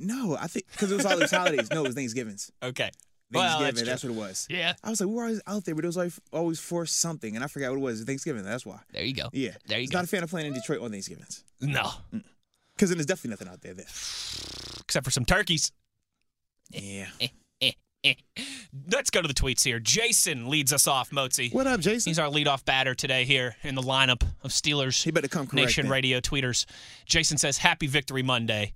No, 0.00 0.36
I 0.40 0.46
think 0.46 0.66
because 0.72 0.90
it 0.90 0.96
was 0.96 1.04
all 1.04 1.18
these 1.18 1.30
holidays. 1.30 1.68
No, 1.70 1.80
it 1.84 1.88
was 1.88 1.94
Thanksgivings. 1.94 2.50
Okay. 2.62 2.90
Well, 3.30 3.58
Thanksgiving. 3.58 3.74
that's 3.86 4.02
that's, 4.02 4.04
what 4.04 4.12
it 4.12 4.28
was. 4.28 4.46
Yeah. 4.48 4.72
I 4.82 4.88
was 4.90 5.00
like, 5.00 5.08
we 5.08 5.14
were 5.14 5.24
always 5.24 5.42
out 5.46 5.64
there, 5.64 5.74
but 5.74 5.84
it 5.84 5.88
was 5.88 5.98
always, 5.98 6.20
always 6.32 6.60
for 6.60 6.86
something, 6.86 7.34
and 7.34 7.44
I 7.44 7.48
forgot 7.48 7.70
what 7.70 7.76
it 7.76 7.82
was. 7.82 8.02
Thanksgiving. 8.04 8.42
That's 8.42 8.64
why. 8.64 8.78
There 8.92 9.04
you 9.04 9.12
go. 9.12 9.28
Yeah. 9.32 9.50
There 9.66 9.76
you 9.78 9.82
He's 9.82 9.90
go. 9.90 9.98
Not 9.98 10.04
a 10.04 10.08
fan 10.08 10.22
of 10.22 10.30
playing 10.30 10.46
in 10.46 10.54
Detroit 10.54 10.80
on 10.80 10.90
Thanksgivings 10.90 11.44
No, 11.60 11.90
because 12.78 12.90
then 12.90 12.98
there's 12.98 13.06
definitely 13.06 13.30
nothing 13.30 13.48
out 13.48 13.60
there 13.60 13.74
then. 13.74 13.86
except 13.86 15.04
for 15.04 15.10
some 15.10 15.24
turkeys. 15.24 15.72
Yeah. 16.70 17.06
Let's 18.92 19.10
go 19.10 19.20
to 19.20 19.26
the 19.26 19.34
tweets 19.34 19.64
here. 19.64 19.80
Jason 19.80 20.48
leads 20.48 20.72
us 20.72 20.86
off, 20.86 21.10
Motzi. 21.10 21.52
What 21.52 21.66
up, 21.66 21.80
Jason? 21.80 22.10
He's 22.10 22.18
our 22.20 22.28
leadoff 22.28 22.64
batter 22.64 22.94
today 22.94 23.24
here 23.24 23.56
in 23.64 23.74
the 23.74 23.82
lineup 23.82 24.22
of 24.42 24.52
Steelers 24.52 25.02
He 25.02 25.10
better 25.10 25.26
come 25.26 25.46
correct. 25.46 25.54
Nation 25.54 25.86
then. 25.86 25.92
Radio 25.92 26.20
tweeters. 26.20 26.64
Jason 27.06 27.38
says, 27.38 27.58
Happy 27.58 27.88
Victory 27.88 28.22
Monday. 28.22 28.72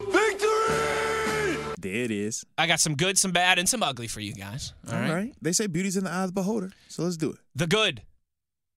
Victory! 0.00 1.56
There 1.80 2.04
it 2.04 2.10
is. 2.10 2.44
I 2.58 2.66
got 2.66 2.80
some 2.80 2.94
good, 2.94 3.16
some 3.18 3.32
bad, 3.32 3.58
and 3.58 3.66
some 3.66 3.82
ugly 3.82 4.06
for 4.06 4.20
you 4.20 4.34
guys. 4.34 4.74
All 4.92 4.98
right. 4.98 5.32
They 5.40 5.52
say 5.52 5.66
beauty's 5.66 5.96
in 5.96 6.04
the 6.04 6.10
eye 6.10 6.24
of 6.24 6.30
the 6.30 6.34
beholder, 6.34 6.72
so 6.88 7.04
let's 7.04 7.16
do 7.16 7.30
it. 7.30 7.38
The 7.54 7.66
good, 7.66 8.02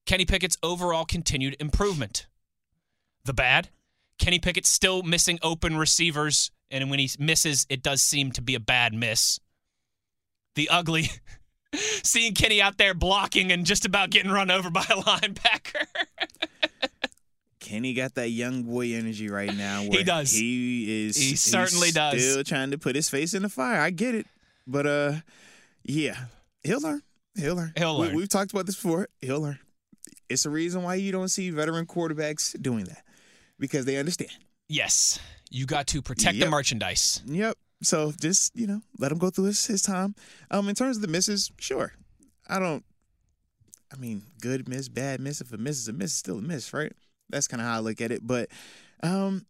Kenny 0.05 0.25
Pickett's 0.25 0.57
overall 0.63 1.03
continued 1.03 1.57
improvement. 1.59 2.27
The 3.25 3.33
bad, 3.33 3.69
Kenny 4.21 4.37
Pickett 4.37 4.67
still 4.67 5.01
missing 5.01 5.39
open 5.41 5.75
receivers, 5.77 6.51
and 6.69 6.91
when 6.91 6.99
he 6.99 7.09
misses, 7.17 7.65
it 7.69 7.81
does 7.81 8.03
seem 8.03 8.31
to 8.33 8.41
be 8.41 8.53
a 8.53 8.59
bad 8.59 8.93
miss. 8.93 9.39
The 10.53 10.69
ugly, 10.69 11.09
seeing 11.73 12.35
Kenny 12.35 12.61
out 12.61 12.77
there 12.77 12.93
blocking 12.93 13.51
and 13.51 13.65
just 13.65 13.83
about 13.83 14.11
getting 14.11 14.29
run 14.31 14.51
over 14.51 14.69
by 14.69 14.81
a 14.81 14.83
linebacker. 15.01 15.87
Kenny 17.59 17.95
got 17.95 18.13
that 18.13 18.29
young 18.29 18.61
boy 18.61 18.93
energy 18.93 19.27
right 19.27 19.55
now. 19.55 19.81
He 19.91 20.03
does. 20.03 20.31
He 20.31 21.07
is. 21.07 21.17
He 21.17 21.35
certainly 21.35 21.89
does. 21.89 22.21
Still 22.23 22.43
trying 22.43 22.69
to 22.71 22.77
put 22.77 22.95
his 22.95 23.09
face 23.09 23.33
in 23.33 23.41
the 23.41 23.49
fire. 23.49 23.81
I 23.81 23.89
get 23.89 24.13
it, 24.13 24.27
but 24.67 24.85
uh, 24.85 25.13
yeah, 25.83 26.25
he'll 26.63 26.81
learn. 26.81 27.01
He'll 27.33 27.55
learn. 27.55 27.73
He'll 27.75 27.97
learn. 27.97 28.11
We, 28.11 28.17
we've 28.17 28.29
talked 28.29 28.51
about 28.51 28.67
this 28.67 28.75
before. 28.75 29.07
He'll 29.19 29.41
learn. 29.41 29.57
It's 30.29 30.45
a 30.45 30.51
reason 30.51 30.83
why 30.83 30.95
you 30.95 31.11
don't 31.11 31.29
see 31.29 31.49
veteran 31.49 31.87
quarterbacks 31.87 32.61
doing 32.61 32.83
that 32.83 33.03
because 33.61 33.85
they 33.85 33.95
understand. 33.95 34.31
yes, 34.67 35.19
you 35.49 35.65
got 35.65 35.87
to 35.87 36.01
protect 36.01 36.37
the 36.39 36.49
merchandise. 36.49 37.21
Yep. 37.25 37.57
So 37.83 38.11
just 38.19 38.55
you 38.55 38.67
know, 38.67 38.81
let 38.97 39.11
him 39.11 39.17
go 39.17 39.29
through 39.29 39.45
his, 39.45 39.65
his 39.65 39.81
time. 39.81 40.15
Um, 40.49 40.67
in 40.67 40.75
terms 40.75 40.97
of 40.97 41.01
the 41.01 41.07
misses, 41.07 41.51
sure. 41.59 41.93
I 42.49 42.59
don't. 42.59 42.83
I 43.93 43.97
mean, 43.97 44.23
good 44.41 44.67
miss, 44.67 44.89
bad 44.89 45.19
miss. 45.19 45.41
If 45.41 45.53
a 45.53 45.57
miss 45.57 45.77
is 45.77 45.87
a 45.87 45.93
miss, 45.93 46.11
it's 46.11 46.17
still 46.17 46.39
a 46.39 46.41
miss, 46.41 46.73
right? 46.73 46.93
That's 47.29 47.47
kind 47.47 47.61
of 47.61 47.67
how 47.67 47.75
I 47.75 47.79
look 47.79 47.99
at 48.01 48.11
it. 48.11 48.25
But, 48.25 48.49
um, 49.03 49.45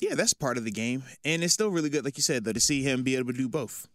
yeah, 0.00 0.14
that's 0.14 0.34
part 0.34 0.58
of 0.58 0.64
the 0.64 0.70
game, 0.72 1.04
and 1.24 1.44
it's 1.44 1.54
still 1.54 1.68
really 1.70 1.90
good, 1.90 2.04
like 2.04 2.16
you 2.16 2.22
said, 2.22 2.44
though, 2.44 2.52
to 2.52 2.60
see 2.60 2.82
him 2.82 3.02
be 3.02 3.16
able 3.16 3.32
to 3.32 3.38
do 3.38 3.48
both. 3.48 3.86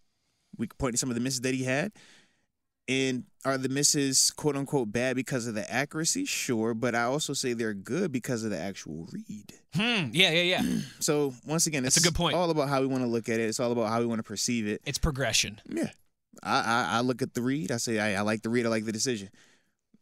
We 0.58 0.68
could 0.68 0.78
point 0.78 0.94
to 0.94 0.98
some 0.98 1.10
of 1.10 1.16
the 1.16 1.22
misses 1.22 1.42
that 1.42 1.54
he 1.54 1.64
had. 1.64 1.92
And 2.90 3.24
are 3.46 3.58
the 3.58 3.70
misses 3.70 4.30
quote 4.32 4.58
unquote 4.58 4.92
bad 4.92 5.16
because 5.16 5.48
of 5.48 5.56
the 5.56 5.70
accuracy? 5.72 6.25
Sure, 6.25 6.74
but 6.74 6.96
I 6.96 7.04
also 7.04 7.32
say 7.34 7.54
they're 7.54 7.74
good 7.74 8.12
because 8.12 8.44
of 8.44 8.50
the 8.52 8.60
actual 8.60 9.08
read. 9.12 9.54
Hmm. 9.74 10.10
Yeah, 10.12 10.32
yeah, 10.32 10.60
yeah. 10.60 10.62
So 11.00 11.34
once 11.48 11.66
again, 11.66 11.84
That's 11.84 11.96
it's 11.98 12.06
a 12.06 12.10
good 12.10 12.16
point. 12.16 12.36
all 12.36 12.50
about 12.50 12.68
how 12.68 12.82
we 12.82 12.88
want 12.88 13.04
to 13.04 13.08
look 13.10 13.30
at 13.30 13.40
it. 13.40 13.44
It's 13.44 13.60
all 13.62 13.72
about 13.72 13.88
how 13.88 14.00
we 14.00 14.06
want 14.06 14.20
to 14.20 14.24
perceive 14.24 14.68
it. 14.68 14.82
It's 14.86 14.98
progression. 14.98 15.62
Yeah, 15.70 15.90
I, 16.44 16.60
I 16.60 16.98
I 16.98 17.00
look 17.02 17.22
at 17.22 17.34
the 17.34 17.42
read. 17.42 17.72
I 17.72 17.78
say 17.78 18.00
I, 18.00 18.20
I 18.20 18.22
like 18.22 18.42
the 18.42 18.50
read. 18.50 18.66
I 18.66 18.70
like 18.70 18.84
the 18.86 18.92
decision. 18.92 19.30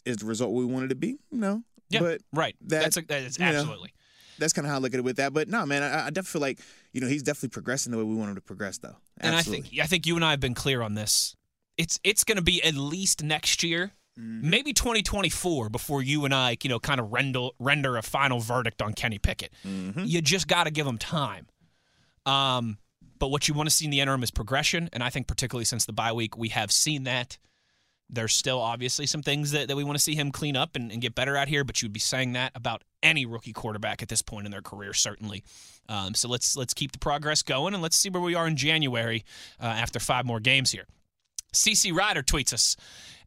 Is 0.05 0.17
the 0.17 0.25
result 0.25 0.51
what 0.51 0.59
we 0.59 0.65
wanted 0.65 0.89
to 0.89 0.95
be? 0.95 1.19
No. 1.31 1.61
Yeah, 1.89 1.99
But 1.99 2.21
right. 2.33 2.55
that- 2.61 2.81
that's 2.83 2.97
a, 2.97 3.01
that 3.01 3.21
is 3.21 3.37
you 3.37 3.45
know, 3.45 3.51
absolutely. 3.59 3.93
that's 4.39 4.53
kind 4.53 4.65
of 4.65 4.71
how 4.71 4.77
I 4.77 4.79
look 4.79 4.93
at 4.93 4.97
it 4.99 5.03
with 5.03 5.17
that. 5.17 5.33
But 5.33 5.49
no, 5.49 5.65
man, 5.67 5.83
I, 5.83 6.07
I 6.07 6.09
definitely 6.09 6.23
feel 6.23 6.41
like 6.41 6.59
you 6.93 7.01
know 7.01 7.07
he's 7.07 7.21
definitely 7.21 7.49
progressing 7.49 7.91
the 7.91 7.97
way 7.99 8.03
we 8.05 8.15
want 8.15 8.29
him 8.29 8.35
to 8.35 8.41
progress, 8.41 8.79
though. 8.79 8.95
And 9.19 9.35
I 9.35 9.41
think 9.43 9.67
I 9.79 9.85
think 9.85 10.07
you 10.07 10.15
and 10.15 10.25
I 10.25 10.31
have 10.31 10.39
been 10.39 10.55
clear 10.55 10.81
on 10.81 10.95
this. 10.95 11.35
It's 11.81 11.99
it's 12.03 12.23
going 12.23 12.37
to 12.37 12.43
be 12.43 12.61
at 12.63 12.75
least 12.75 13.23
next 13.23 13.63
year, 13.63 13.91
Mm-hmm. 14.19 14.49
maybe 14.49 14.73
2024 14.73 15.69
before 15.69 16.01
you 16.01 16.25
and 16.25 16.33
I, 16.33 16.57
you 16.61 16.69
know, 16.69 16.79
kind 16.79 16.99
of 16.99 17.13
render 17.13 17.47
render 17.59 17.95
a 17.95 18.01
final 18.01 18.41
verdict 18.41 18.81
on 18.81 18.91
Kenny 18.93 19.19
Pickett. 19.19 19.53
Mm-hmm. 19.65 20.03
You 20.05 20.21
just 20.21 20.49
got 20.49 20.65
to 20.65 20.69
give 20.71 20.85
him 20.85 20.97
time. 20.97 21.47
Um, 22.25 22.77
but 23.19 23.29
what 23.31 23.47
you 23.47 23.53
want 23.53 23.69
to 23.69 23.75
see 23.75 23.85
in 23.85 23.91
the 23.91 24.01
interim 24.01 24.21
is 24.21 24.29
progression, 24.29 24.89
and 24.91 25.01
I 25.01 25.09
think 25.09 25.27
particularly 25.27 25.63
since 25.63 25.85
the 25.85 25.93
bye 25.93 26.11
week, 26.11 26.37
we 26.37 26.49
have 26.49 26.73
seen 26.73 27.05
that. 27.05 27.37
There's 28.09 28.33
still 28.33 28.59
obviously 28.59 29.05
some 29.07 29.21
things 29.23 29.51
that, 29.51 29.69
that 29.69 29.77
we 29.77 29.85
want 29.85 29.97
to 29.97 30.03
see 30.03 30.15
him 30.15 30.31
clean 30.33 30.57
up 30.57 30.75
and, 30.75 30.91
and 30.91 31.01
get 31.01 31.15
better 31.15 31.37
at 31.37 31.47
here, 31.47 31.63
but 31.63 31.81
you'd 31.81 31.93
be 31.93 31.99
saying 32.01 32.33
that 32.33 32.51
about 32.53 32.83
any 33.01 33.25
rookie 33.25 33.53
quarterback 33.53 34.01
at 34.03 34.09
this 34.09 34.21
point 34.21 34.45
in 34.45 34.51
their 34.51 34.61
career, 34.61 34.91
certainly. 34.93 35.41
Um, 35.87 36.13
so 36.15 36.27
let's 36.27 36.57
let's 36.57 36.73
keep 36.73 36.91
the 36.91 36.99
progress 36.99 37.41
going 37.43 37.73
and 37.73 37.81
let's 37.81 37.95
see 37.95 38.09
where 38.09 38.21
we 38.21 38.35
are 38.35 38.45
in 38.45 38.57
January 38.57 39.23
uh, 39.61 39.67
after 39.67 39.99
five 39.99 40.25
more 40.25 40.41
games 40.41 40.71
here. 40.71 40.85
CC 41.53 41.93
Ryder 41.93 42.23
tweets 42.23 42.53
us 42.53 42.75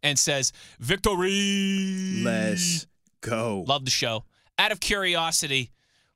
and 0.03 0.19
says, 0.19 0.53
"Victory, 0.81 2.23
Let's 2.25 2.87
go. 3.21 3.65
Love 3.67 3.85
the 3.85 3.91
show. 3.91 4.25
Out 4.59 4.73
of 4.73 4.81
curiosity, 4.81 5.71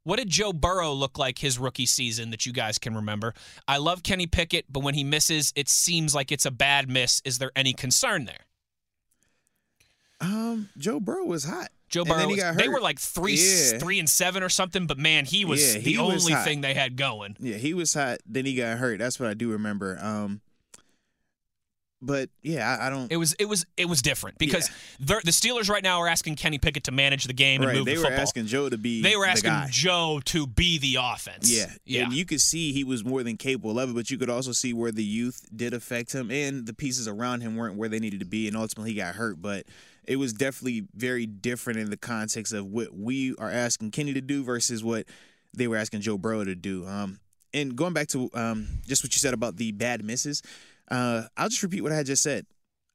what 0.05 0.17
did 0.19 0.29
Joe 0.29 0.53
Burrow 0.53 0.93
look 0.93 1.19
like 1.19 1.39
his 1.39 1.59
rookie 1.59 1.87
season 1.87 2.31
that 2.31 2.47
you 2.47 2.53
guys 2.53 2.79
can 2.79 2.95
remember? 2.95 3.35
I 3.67 3.77
love 3.79 4.03
Kenny 4.03 4.27
Pickett, 4.27 4.67
but 4.71 4.81
when 4.81 4.95
he 4.95 5.05
misses, 5.05 5.53
it 5.57 5.69
seems 5.69 6.15
like 6.15 6.33
it's 6.33 6.47
a 6.47 6.51
bad 6.51 6.89
miss. 6.89 7.21
Is 7.25 7.39
there 7.39 7.53
any 7.57 7.73
concern 7.75 8.25
there? 8.25 8.47
Um, 10.21 10.69
Joe 10.77 10.99
Burrow 11.01 11.25
was 11.27 11.45
hot. 11.45 11.69
Joe 11.89 12.05
Burrow, 12.05 12.29
he 12.29 12.35
was- 12.43 12.57
they 12.57 12.69
were 12.69 12.81
like 12.81 12.99
three, 12.99 13.35
Yeah. 13.37 13.79
three 13.79 13.99
and 13.99 14.09
seven 14.11 14.43
or 14.43 14.49
something, 14.49 14.87
but 14.87 14.99
man, 14.99 15.25
he 15.25 15.45
was 15.45 15.75
Yeah, 15.77 15.81
the 15.81 15.99
was 15.99 16.23
only 16.23 16.33
hot. 16.35 16.45
thing 16.45 16.61
they 16.61 16.75
had 16.75 16.97
going. 16.97 17.37
Yeah, 17.41 17.57
he 17.57 17.73
was 17.73 17.95
hot. 17.95 18.19
Then 18.27 18.45
he 18.45 18.55
got 18.55 18.79
hurt. 18.79 18.99
That's 18.99 19.19
what 19.19 19.29
I 19.31 19.35
do 19.35 19.51
remember. 19.51 19.99
Um, 20.03 20.41
but 22.01 22.31
yeah, 22.43 22.77
I, 22.81 22.91
don't. 22.91 23.11
It 23.11 23.17
was 23.17 23.35
it 23.35 23.47
was 23.47 23.67
it 23.77 23.87
was 23.89 24.03
different 24.03 24.39
because 24.39 24.71
they're 25.01 25.21
the 25.25 25.33
Steelers 25.33 25.69
right 25.69 25.83
now 25.83 26.01
are 26.01 26.09
asking 26.09 26.37
Kenny 26.37 26.59
Pickett 26.59 26.85
to 26.85 26.93
manage 26.93 27.25
the 27.25 27.33
game 27.33 27.61
and 27.61 27.69
right, 27.69 27.77
move 27.77 27.87
they 27.87 27.97
the 27.97 28.03
were 28.03 28.13
asking 28.13 28.47
Joe 28.47 28.69
to 28.69 28.79
be. 28.79 29.03
they 29.03 29.17
were 29.17 29.25
the 29.25 29.31
asking. 29.31 29.53
Joe 29.71 30.21
to 30.27 30.47
be 30.47 30.79
the 30.79 30.99
offense. 31.01 31.51
Yeah. 31.51 31.73
yeah. 31.85 32.05
And 32.05 32.13
you 32.13 32.25
could 32.25 32.41
see 32.41 32.73
he 32.73 32.85
was 32.85 33.05
more 33.05 33.23
than 33.23 33.37
capable 33.37 33.79
of 33.81 33.91
it, 33.91 33.95
but 33.95 34.11
you 34.11 34.19
could 34.19 34.31
also 34.31 34.53
see 34.53 34.73
where 34.73 34.93
the 34.93 35.05
youth 35.05 35.45
did 35.55 35.75
affect 35.75 36.15
him 36.15 36.31
and 36.31 36.67
the 36.67 36.75
pieces 36.75 37.09
around 37.09 37.41
him 37.41 37.57
weren't 37.57 37.77
where 37.77 37.89
they 37.89 37.99
needed 37.99 38.21
to 38.21 38.27
be. 38.27 38.47
And 38.47 38.57
ultimately 38.57 38.93
he 38.93 38.97
got 38.97 39.17
hurt. 39.17 39.43
But 39.43 39.67
it 40.07 40.17
was 40.17 40.33
definitely 40.33 40.87
very 40.95 41.27
different 41.27 41.81
in 41.81 41.91
the 41.91 41.97
context 41.97 42.53
of 42.53 42.67
what 42.67 42.95
we 42.95 43.35
are 43.37 43.51
asking 43.51 43.91
Kenny 43.91 44.15
to 44.15 44.21
do 44.21 44.45
versus 44.45 44.85
what 44.85 45.07
they 45.53 45.67
were 45.67 45.77
asking 45.77 46.03
Joe 46.03 46.17
Burrow 46.17 46.45
to 46.45 46.55
do. 46.55 46.87
Um, 46.87 47.19
and 47.53 47.75
going 47.75 47.93
back 47.93 48.09
to 48.09 48.31
um, 48.35 48.69
just 48.87 49.03
what 49.03 49.15
you 49.15 49.19
said 49.19 49.35
about 49.35 49.57
the 49.57 49.73
bad 49.73 50.05
misses, 50.05 50.43
uh, 50.91 51.23
I'll 51.37 51.49
just 51.49 51.63
repeat 51.63 51.83
what 51.83 51.93
I 51.93 51.97
had 51.97 52.07
just 52.07 52.23
said. 52.23 52.47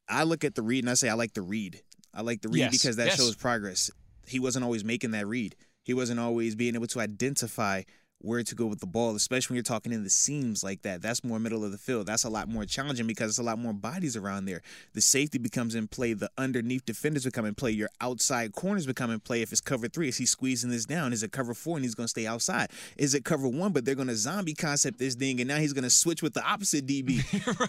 I 0.10 0.24
look 0.24 0.44
at 0.44 0.56
the 0.56 0.62
read 0.62 0.84
and 0.84 0.90
I 0.92 0.96
say 0.96 1.10
I 1.10 1.14
like 1.14 1.34
the 1.34 1.42
read. 1.42 1.82
I 2.14 2.22
like 2.22 2.42
the 2.42 2.50
read 2.50 2.60
Yes, 2.60 2.72
because 2.72 2.96
that 2.98 3.08
yes. 3.08 3.18
shows 3.18 3.36
progress. 3.36 3.90
He 4.28 4.40
wasn't 4.40 4.66
always 4.66 4.84
making 4.84 5.12
that 5.12 5.28
read. 5.28 5.56
He 5.84 5.94
wasn't 5.94 6.20
always 6.20 6.56
being 6.56 6.76
able 6.76 6.88
to 6.88 7.00
identify 7.00 7.84
where 8.24 8.42
to 8.42 8.56
go 8.56 8.66
with 8.66 8.80
the 8.80 8.88
ball, 8.88 9.16
especially 9.16 9.54
when 9.54 9.58
you're 9.58 9.64
talking 9.64 9.92
in 9.92 10.04
the 10.04 10.10
seams 10.10 10.64
like 10.64 10.82
that. 10.84 11.02
That's 11.02 11.24
more 11.24 11.40
middle 11.40 11.64
of 11.66 11.72
the 11.72 11.78
field. 11.78 12.08
That's 12.08 12.24
a 12.24 12.30
lot 12.30 12.48
more 12.48 12.66
challenging 12.66 13.06
because 13.06 13.30
it's 13.30 13.38
a 13.38 13.44
lot 13.44 13.60
more 13.60 13.74
bodies 13.74 14.16
around 14.16 14.46
there. 14.46 14.62
The 14.94 15.02
safety 15.02 15.38
becomes 15.38 15.76
in 15.76 15.88
play. 15.88 16.14
The 16.14 16.32
underneath 16.38 16.86
defenders 16.86 17.26
become 17.26 17.46
in 17.46 17.54
play. 17.54 17.72
Your 17.72 17.90
outside 18.00 18.54
corners 18.54 18.86
become 18.86 19.12
in 19.12 19.20
play. 19.20 19.42
If 19.42 19.52
it's 19.52 19.62
cover 19.62 19.90
three, 19.90 20.08
is 20.08 20.18
he 20.18 20.26
squeezing 20.26 20.70
this 20.70 20.86
down? 20.86 21.12
Is 21.12 21.22
it 21.22 21.32
cover 21.32 21.54
four 21.54 21.76
and 21.76 21.84
he's 21.84 21.96
going 21.96 22.06
to 22.06 22.10
stay 22.10 22.26
outside? 22.26 22.70
Is 22.98 23.14
it 23.14 23.26
cover 23.26 23.48
one, 23.48 23.74
but 23.74 23.84
they're 23.84 23.94
going 23.96 24.08
to 24.08 24.16
zombie 24.16 24.54
concept 24.54 25.00
this 25.00 25.16
thing 25.16 25.42
and 25.42 25.48
now 25.48 25.58
he's 25.58 25.74
going 25.74 25.84
to 25.84 25.90
switch 25.90 26.24
with 26.24 26.34
the 26.34 26.44
opposite 26.44 26.88
DB? 26.88 27.24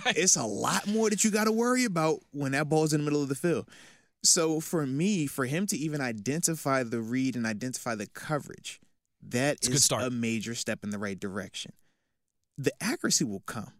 It's 0.17 0.37
a 0.37 0.45
lot 0.45 0.87
more 0.87 1.11
that 1.11 1.25
you 1.25 1.31
got 1.31 1.45
to 1.45 1.53
worry 1.53 1.85
about 1.85 2.21
when 2.33 2.53
that 2.53 2.69
ball's 2.69 2.93
in 2.93 3.01
the 3.01 3.05
middle 3.05 3.23
of 3.23 3.29
the 3.29 3.35
field. 3.35 3.69
So 4.23 4.61
for 4.61 4.87
me, 4.87 5.27
for 5.27 5.45
him 5.45 5.67
to 5.67 5.77
even 5.77 6.01
identify 6.01 6.83
the 6.83 7.01
read 7.01 7.37
and 7.37 7.45
identify 7.45 7.95
the 7.95 8.07
coverage, 8.07 8.81
that 9.31 9.59
a 9.63 9.67
good 9.67 9.75
is 9.77 9.85
start. 9.85 10.03
a 10.05 10.11
major 10.11 10.55
step 10.55 10.81
in 10.85 10.91
the 10.91 10.99
right 10.99 11.19
direction. 11.19 11.73
The 12.59 12.73
accuracy 12.81 13.25
will 13.25 13.41
come. 13.47 13.73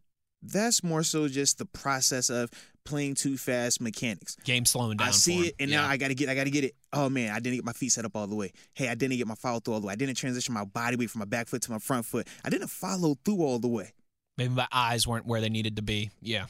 That's 0.43 0.83
more 0.85 1.03
so 1.03 1.27
just 1.29 1.59
the 1.59 1.65
process 1.65 2.29
of 2.29 2.51
playing 2.85 3.15
too 3.15 3.39
fast 3.39 3.81
mechanics. 3.81 4.37
Game 4.45 4.67
slowing 4.67 4.99
down. 4.99 5.09
I 5.09 5.11
see 5.13 5.47
it, 5.49 5.55
and 5.59 5.71
Yeah. 5.71 5.83
now 5.83 5.89
I 5.89 5.97
gotta 5.97 6.13
get, 6.15 6.29
I 6.29 6.35
gotta 6.35 6.51
get 6.51 6.65
it. 6.65 6.75
Oh 6.93 7.09
man, 7.09 7.31
I 7.35 7.41
didn't 7.41 7.57
get 7.57 7.65
my 7.65 7.73
feet 7.73 7.91
set 7.93 8.05
up 8.05 8.15
all 8.15 8.27
the 8.27 8.35
way. 8.35 8.53
Hey, 8.75 8.89
I 8.89 8.95
didn't 8.95 9.17
get 9.17 9.27
my 9.27 9.37
follow 9.37 9.61
through 9.61 9.75
all 9.75 9.81
the 9.81 9.87
way. 9.87 9.93
I 9.95 9.97
didn't 9.97 10.17
transition 10.17 10.53
my 10.53 10.65
body 10.67 10.97
weight 10.97 11.11
from 11.11 11.21
my 11.21 11.25
back 11.25 11.49
foot 11.49 11.63
to 11.63 11.71
my 11.71 11.79
front 11.79 12.05
foot. 12.05 12.29
I 12.45 12.51
didn't 12.51 12.69
follow 12.69 13.17
through 13.25 13.41
all 13.43 13.59
the 13.59 13.69
way. 13.69 13.93
maybe 14.37 14.53
my 14.53 14.69
eyes 14.73 15.07
weren't 15.07 15.25
where 15.27 15.41
they 15.41 15.49
needed 15.49 15.77
to 15.77 15.83
be. 15.83 16.11
Yeah. 16.21 16.47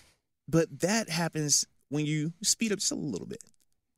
But 0.49 0.81
that 0.81 1.09
happens 1.11 1.65
when 1.91 2.05
you 2.07 2.33
speed 2.43 2.73
up 2.73 2.79
just 2.81 2.91
a 2.93 2.97
little 2.97 3.27
bit. 3.27 3.43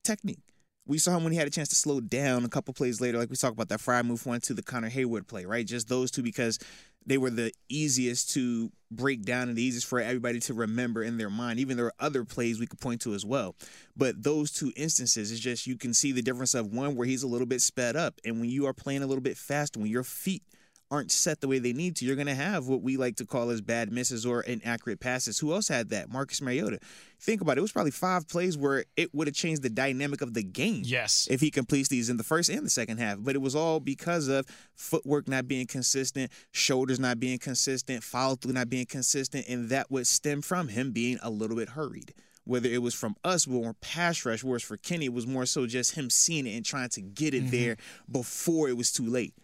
Technique. 0.04 0.42
We 0.86 0.98
saw 0.98 1.16
him 1.16 1.24
when 1.24 1.32
he 1.32 1.38
had 1.38 1.48
a 1.48 1.50
chance 1.50 1.68
to 1.70 1.76
slow 1.76 2.00
down 2.00 2.44
a 2.44 2.48
couple 2.48 2.72
plays 2.72 3.00
later, 3.00 3.18
like 3.18 3.28
we 3.28 3.36
talked 3.36 3.54
about 3.54 3.68
that 3.70 3.80
fry 3.80 4.02
move 4.02 4.24
one 4.24 4.40
to 4.42 4.54
the 4.54 4.62
Connor 4.62 4.90
Heyward 4.90 5.26
play, 5.26 5.44
right? 5.44 5.66
Just 5.66 5.88
those 5.88 6.10
two 6.10 6.22
because 6.22 6.58
they 7.06 7.18
were 7.18 7.30
the 7.30 7.52
easiest 7.68 8.30
to 8.34 8.70
break 8.90 9.22
down 9.22 9.48
and 9.48 9.56
the 9.56 9.62
easiest 9.62 9.86
for 9.86 10.00
everybody 10.00 10.40
to 10.40 10.54
remember 10.54 11.02
in 11.02 11.18
their 11.18 11.30
mind. 11.30 11.58
Even 11.60 11.76
there 11.76 11.86
are 11.86 11.94
other 12.00 12.24
plays 12.24 12.58
we 12.58 12.66
could 12.66 12.80
point 12.80 13.00
to 13.02 13.14
as 13.14 13.24
well. 13.24 13.54
But 13.96 14.22
those 14.22 14.50
two 14.50 14.72
instances 14.76 15.30
is 15.30 15.40
just 15.40 15.66
you 15.66 15.76
can 15.76 15.94
see 15.94 16.12
the 16.12 16.22
difference 16.22 16.54
of 16.54 16.72
one 16.72 16.96
where 16.96 17.06
he's 17.06 17.22
a 17.22 17.28
little 17.28 17.46
bit 17.46 17.60
sped 17.60 17.96
up. 17.96 18.20
And 18.24 18.40
when 18.40 18.50
you 18.50 18.66
are 18.66 18.72
playing 18.72 19.02
a 19.02 19.06
little 19.06 19.22
bit 19.22 19.36
faster, 19.36 19.78
when 19.78 19.90
your 19.90 20.04
feet 20.04 20.42
aren't 20.90 21.10
set 21.10 21.40
the 21.40 21.48
way 21.48 21.58
they 21.58 21.72
need 21.72 21.96
to, 21.96 22.04
you're 22.04 22.16
going 22.16 22.26
to 22.26 22.34
have 22.34 22.68
what 22.68 22.82
we 22.82 22.96
like 22.96 23.16
to 23.16 23.26
call 23.26 23.50
as 23.50 23.60
bad 23.60 23.92
misses 23.92 24.24
or 24.24 24.42
inaccurate 24.42 25.00
passes. 25.00 25.38
Who 25.38 25.52
else 25.52 25.68
had 25.68 25.90
that? 25.90 26.10
Marcus 26.10 26.40
Mariota. 26.40 26.78
Think 27.20 27.40
about 27.40 27.56
it. 27.56 27.58
It 27.58 27.62
was 27.62 27.72
probably 27.72 27.90
five 27.90 28.28
plays 28.28 28.56
where 28.56 28.84
it 28.96 29.14
would 29.14 29.26
have 29.26 29.34
changed 29.34 29.62
the 29.62 29.70
dynamic 29.70 30.20
of 30.20 30.34
the 30.34 30.42
game. 30.42 30.82
Yes. 30.84 31.26
If 31.30 31.40
he 31.40 31.50
completes 31.50 31.88
these 31.88 32.10
in 32.10 32.16
the 32.16 32.24
first 32.24 32.48
and 32.48 32.64
the 32.64 32.70
second 32.70 32.98
half. 32.98 33.18
But 33.20 33.34
it 33.34 33.40
was 33.40 33.56
all 33.56 33.80
because 33.80 34.28
of 34.28 34.46
footwork 34.74 35.28
not 35.28 35.48
being 35.48 35.66
consistent, 35.66 36.30
shoulders 36.52 37.00
not 37.00 37.18
being 37.18 37.38
consistent, 37.38 38.02
follow 38.02 38.36
through 38.36 38.52
not 38.52 38.68
being 38.68 38.86
consistent. 38.86 39.46
And 39.48 39.70
that 39.70 39.90
would 39.90 40.06
stem 40.06 40.42
from 40.42 40.68
him 40.68 40.92
being 40.92 41.18
a 41.22 41.30
little 41.30 41.56
bit 41.56 41.70
hurried 41.70 42.14
whether 42.46 42.68
it 42.68 42.80
was 42.80 42.94
from 42.94 43.16
us 43.24 43.46
or 43.48 43.74
pass 43.74 44.24
rush, 44.24 44.44
whereas 44.44 44.62
for 44.62 44.76
Kenny, 44.76 45.06
it 45.06 45.12
was 45.12 45.26
more 45.26 45.44
so 45.44 45.66
just 45.66 45.96
him 45.96 46.08
seeing 46.08 46.46
it 46.46 46.54
and 46.54 46.64
trying 46.64 46.88
to 46.90 47.00
get 47.00 47.34
it 47.34 47.42
mm-hmm. 47.42 47.50
there 47.50 47.76
before 48.10 48.68
it 48.68 48.76
was 48.76 48.92
too 48.92 49.04
late. 49.04 49.34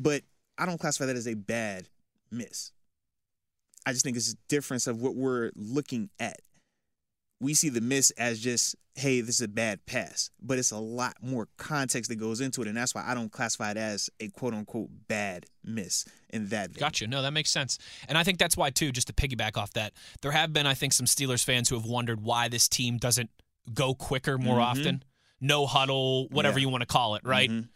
But 0.00 0.22
I 0.58 0.66
don't 0.66 0.78
classify 0.78 1.06
that 1.06 1.16
as 1.16 1.28
a 1.28 1.34
bad 1.34 1.88
miss. 2.30 2.72
I 3.86 3.92
just 3.92 4.04
think 4.04 4.16
it's 4.16 4.32
a 4.32 4.36
difference 4.48 4.86
of 4.86 5.00
what 5.00 5.14
we're 5.14 5.50
looking 5.54 6.10
at. 6.20 6.40
We 7.40 7.54
see 7.54 7.68
the 7.68 7.80
miss 7.80 8.10
as 8.12 8.40
just, 8.40 8.74
hey, 8.96 9.20
this 9.20 9.36
is 9.36 9.42
a 9.42 9.48
bad 9.48 9.86
pass, 9.86 10.30
but 10.42 10.58
it's 10.58 10.72
a 10.72 10.78
lot 10.78 11.14
more 11.22 11.48
context 11.56 12.10
that 12.10 12.16
goes 12.16 12.40
into 12.40 12.60
it, 12.62 12.68
and 12.68 12.76
that's 12.76 12.94
why 12.94 13.04
I 13.06 13.14
don't 13.14 13.30
classify 13.30 13.70
it 13.70 13.76
as 13.76 14.10
a 14.18 14.28
quote 14.28 14.54
unquote 14.54 14.88
bad 15.06 15.46
miss 15.64 16.04
in 16.30 16.48
that. 16.48 16.70
Vein. 16.70 16.80
Gotcha. 16.80 17.06
No, 17.06 17.22
that 17.22 17.32
makes 17.32 17.50
sense, 17.50 17.78
and 18.08 18.18
I 18.18 18.24
think 18.24 18.38
that's 18.38 18.56
why 18.56 18.70
too. 18.70 18.90
Just 18.90 19.06
to 19.06 19.12
piggyback 19.12 19.56
off 19.56 19.72
that, 19.74 19.92
there 20.20 20.32
have 20.32 20.52
been, 20.52 20.66
I 20.66 20.74
think, 20.74 20.92
some 20.92 21.06
Steelers 21.06 21.44
fans 21.44 21.68
who 21.68 21.76
have 21.76 21.86
wondered 21.86 22.20
why 22.20 22.48
this 22.48 22.68
team 22.68 22.98
doesn't 22.98 23.30
go 23.72 23.94
quicker 23.94 24.36
more 24.36 24.58
mm-hmm. 24.58 24.80
often, 24.80 25.04
no 25.40 25.66
huddle, 25.66 26.26
whatever 26.28 26.58
yeah. 26.58 26.66
you 26.66 26.68
want 26.68 26.82
to 26.82 26.86
call 26.86 27.14
it, 27.14 27.22
right? 27.24 27.48
Mm-hmm 27.48 27.68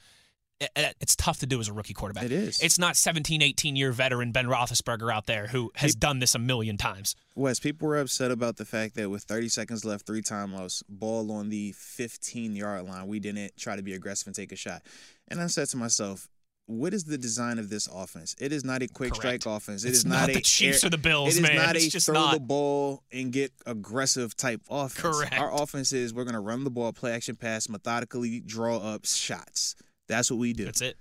it's 1.00 1.16
tough 1.16 1.38
to 1.40 1.46
do 1.46 1.60
as 1.60 1.68
a 1.68 1.72
rookie 1.72 1.94
quarterback. 1.94 2.24
It 2.24 2.32
is. 2.32 2.60
It's 2.60 2.78
not 2.78 2.96
17, 2.96 3.42
18 3.42 3.76
year 3.76 3.92
veteran 3.92 4.32
Ben 4.32 4.46
Roethlisberger 4.46 5.12
out 5.12 5.26
there 5.26 5.48
who 5.48 5.70
has 5.76 5.94
done 5.94 6.18
this 6.18 6.34
a 6.34 6.38
million 6.38 6.76
times. 6.76 7.16
Wes, 7.34 7.58
people 7.58 7.88
were 7.88 7.98
upset 7.98 8.30
about 8.30 8.56
the 8.56 8.64
fact 8.64 8.94
that 8.96 9.10
with 9.10 9.24
30 9.24 9.48
seconds 9.48 9.84
left, 9.84 10.06
three 10.06 10.22
timeouts, 10.22 10.82
ball 10.88 11.32
on 11.32 11.48
the 11.48 11.72
15 11.72 12.54
yard 12.54 12.84
line, 12.84 13.06
we 13.06 13.18
didn't 13.18 13.56
try 13.56 13.76
to 13.76 13.82
be 13.82 13.94
aggressive 13.94 14.28
and 14.28 14.36
take 14.36 14.52
a 14.52 14.56
shot. 14.56 14.82
And 15.28 15.40
I 15.40 15.46
said 15.46 15.68
to 15.68 15.76
myself, 15.76 16.28
what 16.66 16.94
is 16.94 17.04
the 17.04 17.18
design 17.18 17.58
of 17.58 17.68
this 17.68 17.88
offense? 17.88 18.36
It 18.38 18.52
is 18.52 18.64
not 18.64 18.82
a 18.82 18.88
quick 18.88 19.12
Correct. 19.12 19.42
strike 19.42 19.56
offense. 19.56 19.84
It 19.84 19.88
it's 19.88 19.98
is 19.98 20.06
not, 20.06 20.20
not 20.20 20.26
the 20.28 20.38
a 20.38 20.40
Chiefs 20.40 20.84
air, 20.84 20.88
or 20.88 20.90
the 20.90 20.98
Bills. 20.98 21.36
It 21.36 21.42
is 21.42 21.42
man. 21.42 21.56
not 21.56 21.76
it's 21.76 21.94
a 21.94 22.00
throw 22.00 22.14
not. 22.14 22.34
the 22.34 22.40
ball 22.40 23.02
and 23.12 23.32
get 23.32 23.52
aggressive 23.66 24.36
type 24.36 24.62
offense. 24.70 25.16
Correct. 25.16 25.38
Our 25.38 25.62
offense 25.62 25.92
is 25.92 26.14
we're 26.14 26.24
going 26.24 26.34
to 26.34 26.40
run 26.40 26.64
the 26.64 26.70
ball, 26.70 26.92
play 26.92 27.12
action 27.12 27.36
pass, 27.36 27.68
methodically 27.68 28.40
draw 28.40 28.78
up 28.78 29.04
shots. 29.06 29.74
That's 30.12 30.30
what 30.30 30.38
we 30.38 30.52
do. 30.52 30.66
That's 30.66 30.82
it. 30.82 30.96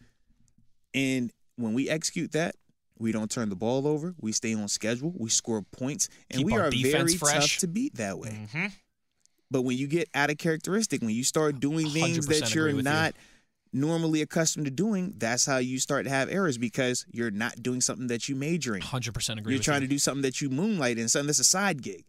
And 0.93 1.31
when 1.57 1.73
we 1.73 1.89
execute 1.89 2.31
that, 2.31 2.55
we 2.97 3.11
don't 3.11 3.29
turn 3.29 3.49
the 3.49 3.55
ball 3.55 3.87
over. 3.87 4.15
We 4.21 4.31
stay 4.31 4.53
on 4.53 4.67
schedule. 4.67 5.13
We 5.17 5.29
score 5.29 5.63
points, 5.63 6.07
and 6.29 6.39
Keep 6.39 6.45
we 6.45 6.57
are 6.57 6.71
very 6.71 7.15
fresh. 7.15 7.55
tough 7.55 7.59
to 7.61 7.67
beat 7.67 7.95
that 7.95 8.17
way. 8.17 8.29
Mm-hmm. 8.29 8.65
But 9.49 9.63
when 9.63 9.77
you 9.77 9.87
get 9.87 10.07
out 10.15 10.29
of 10.29 10.37
characteristic, 10.37 11.01
when 11.01 11.09
you 11.09 11.25
start 11.25 11.59
doing 11.59 11.89
things 11.89 12.25
that 12.27 12.55
you're 12.55 12.71
not 12.71 13.13
you. 13.73 13.81
normally 13.81 14.21
accustomed 14.21 14.65
to 14.65 14.71
doing, 14.71 15.13
that's 15.17 15.45
how 15.45 15.57
you 15.57 15.77
start 15.77 16.05
to 16.05 16.09
have 16.09 16.29
errors 16.29 16.57
because 16.57 17.05
you're 17.11 17.31
not 17.31 17.61
doing 17.61 17.81
something 17.81 18.07
that 18.07 18.29
you 18.29 18.35
major 18.35 18.75
in. 18.75 18.81
Hundred 18.81 19.13
percent 19.13 19.39
agree. 19.39 19.55
You're 19.55 19.63
trying 19.63 19.81
you. 19.81 19.87
to 19.87 19.93
do 19.93 19.99
something 19.99 20.21
that 20.21 20.39
you 20.39 20.49
moonlight 20.49 20.97
in, 20.97 21.09
something 21.09 21.27
that's 21.27 21.39
a 21.39 21.43
side 21.43 21.81
gig. 21.81 22.05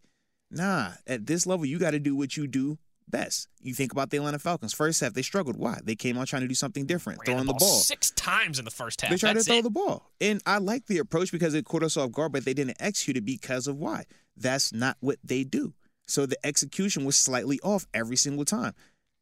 Nah, 0.53 0.91
at 1.07 1.27
this 1.27 1.47
level, 1.47 1.67
you 1.67 1.79
got 1.81 1.93
to 1.93 1.99
do 1.99 2.15
what 2.15 2.37
you 2.37 2.47
do 2.47 2.79
best. 3.11 3.49
You 3.61 3.75
think 3.75 3.93
about 3.93 4.11
the 4.11 4.17
Atlanta 4.19 4.39
Falcons. 4.39 4.73
First 4.73 5.01
half, 5.01 5.13
they 5.15 5.23
struggled. 5.23 5.57
Why? 5.57 5.79
They 5.83 5.95
came 5.95 6.17
out 6.19 6.27
trying 6.29 6.43
to 6.43 6.49
do 6.49 6.55
something 6.55 6.87
different, 6.87 7.21
Ran 7.21 7.27
throwing 7.27 7.47
the 7.47 7.53
the 7.53 7.59
ball, 7.59 7.69
ball. 7.69 7.79
six 7.79 8.11
times 8.13 8.59
in 8.59 8.65
the 8.65 8.71
first 8.71 9.01
half. 9.01 9.11
They 9.11 9.17
tried 9.17 9.35
That's 9.37 9.47
to 9.47 9.51
throw 9.53 9.59
it. 9.59 9.63
the 9.63 9.71
ball. 9.71 10.11
And 10.21 10.41
I 10.47 10.59
like 10.59 10.87
the 10.87 10.99
approach 10.99 11.33
because 11.33 11.55
it 11.55 11.65
caught 11.65 11.83
us 11.83 11.97
off 11.97 12.13
guard, 12.13 12.33
but 12.33 12.45
they 12.45 12.55
didn't 12.55 12.77
execute 12.81 13.17
it 13.17 13.25
because 13.25 13.67
of 13.67 13.77
why? 13.79 14.05
That's 14.37 14.73
not 14.73 14.97
what 15.01 15.19
they 15.25 15.45
do. 15.45 15.75
So 16.07 16.27
the 16.27 16.37
execution 16.45 17.05
was 17.05 17.17
slightly 17.17 17.59
off 17.63 17.87
every 17.95 18.17
single 18.17 18.45
time. 18.45 18.75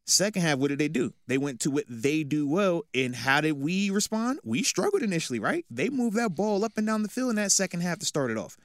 Second 0.06 0.42
half, 0.42 0.58
what 0.58 0.68
did 0.68 0.78
they 0.78 0.88
do? 0.88 1.12
They 1.28 1.38
went 1.38 1.60
to 1.60 1.70
what 1.70 1.84
they 1.88 2.24
do 2.24 2.48
well. 2.48 2.82
And 2.94 3.14
how 3.14 3.40
did 3.40 3.52
we 3.52 3.90
respond? 3.90 4.40
We 4.42 4.62
struggled 4.64 5.02
initially, 5.02 5.38
right? 5.38 5.64
They 5.70 5.88
moved 5.88 6.16
that 6.16 6.34
ball 6.34 6.64
up 6.64 6.72
and 6.76 6.86
down 6.86 7.02
the 7.02 7.08
field 7.08 7.30
in 7.30 7.36
that 7.36 7.52
second 7.52 7.80
half 7.82 7.98
to 8.00 8.06
start 8.06 8.30
it 8.30 8.36
off. 8.36 8.56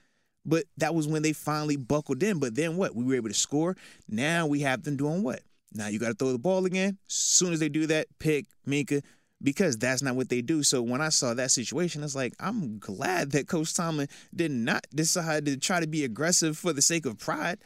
But 0.45 0.65
that 0.77 0.93
was 0.93 1.07
when 1.07 1.23
they 1.23 1.33
finally 1.33 1.75
buckled 1.75 2.21
in. 2.21 2.39
But 2.39 2.55
then 2.55 2.77
what? 2.77 2.95
We 2.95 3.03
were 3.03 3.15
able 3.15 3.29
to 3.29 3.35
score. 3.35 3.75
Now 4.07 4.45
we 4.45 4.61
have 4.61 4.83
them 4.83 4.97
doing 4.97 5.23
what? 5.23 5.41
Now 5.73 5.87
you 5.87 5.99
got 5.99 6.09
to 6.09 6.13
throw 6.13 6.31
the 6.31 6.39
ball 6.39 6.65
again. 6.65 6.97
Soon 7.07 7.51
as 7.53 7.59
they 7.59 7.69
do 7.69 7.87
that, 7.87 8.07
pick 8.19 8.45
Minkah 8.67 9.03
because 9.41 9.77
that's 9.77 10.01
not 10.01 10.15
what 10.15 10.29
they 10.29 10.41
do. 10.41 10.63
So 10.63 10.81
when 10.81 11.01
I 11.01 11.09
saw 11.09 11.33
that 11.33 11.51
situation, 11.51 12.03
it's 12.03 12.15
like 12.15 12.33
I'm 12.39 12.79
glad 12.79 13.31
that 13.31 13.47
Coach 13.47 13.73
Tomlin 13.73 14.07
did 14.33 14.51
not 14.51 14.85
decide 14.93 15.45
to 15.45 15.57
try 15.57 15.79
to 15.79 15.87
be 15.87 16.03
aggressive 16.03 16.57
for 16.57 16.73
the 16.73 16.81
sake 16.81 17.05
of 17.05 17.17
pride 17.17 17.59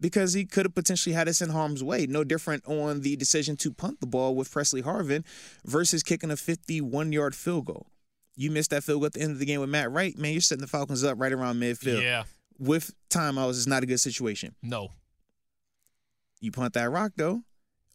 because 0.00 0.32
he 0.34 0.44
could 0.44 0.66
have 0.66 0.74
potentially 0.74 1.14
had 1.14 1.28
us 1.28 1.40
in 1.40 1.50
harm's 1.50 1.82
way. 1.82 2.06
No 2.06 2.24
different 2.24 2.66
on 2.66 3.00
the 3.00 3.16
decision 3.16 3.56
to 3.58 3.72
punt 3.72 4.00
the 4.00 4.06
ball 4.06 4.34
with 4.34 4.50
Pressley 4.50 4.82
Harvin 4.82 5.24
versus 5.64 6.02
kicking 6.02 6.30
a 6.30 6.36
51 6.36 7.12
yard 7.12 7.34
field 7.34 7.66
goal. 7.66 7.86
You 8.36 8.50
missed 8.50 8.70
that 8.70 8.82
field 8.84 9.00
goal 9.00 9.06
at 9.06 9.12
the 9.12 9.20
end 9.20 9.32
of 9.32 9.38
the 9.38 9.46
game 9.46 9.60
with 9.60 9.70
Matt 9.70 9.90
Wright, 9.90 10.16
man. 10.18 10.32
You're 10.32 10.40
setting 10.40 10.62
the 10.62 10.68
Falcons 10.68 11.04
up 11.04 11.20
right 11.20 11.32
around 11.32 11.60
midfield. 11.60 12.02
Yeah. 12.02 12.24
With 12.58 12.94
timeouts, 13.10 13.50
it's 13.50 13.66
not 13.66 13.82
a 13.82 13.86
good 13.86 14.00
situation. 14.00 14.54
No. 14.62 14.90
You 16.40 16.52
punt 16.52 16.74
that 16.74 16.90
rock 16.90 17.12
though. 17.16 17.42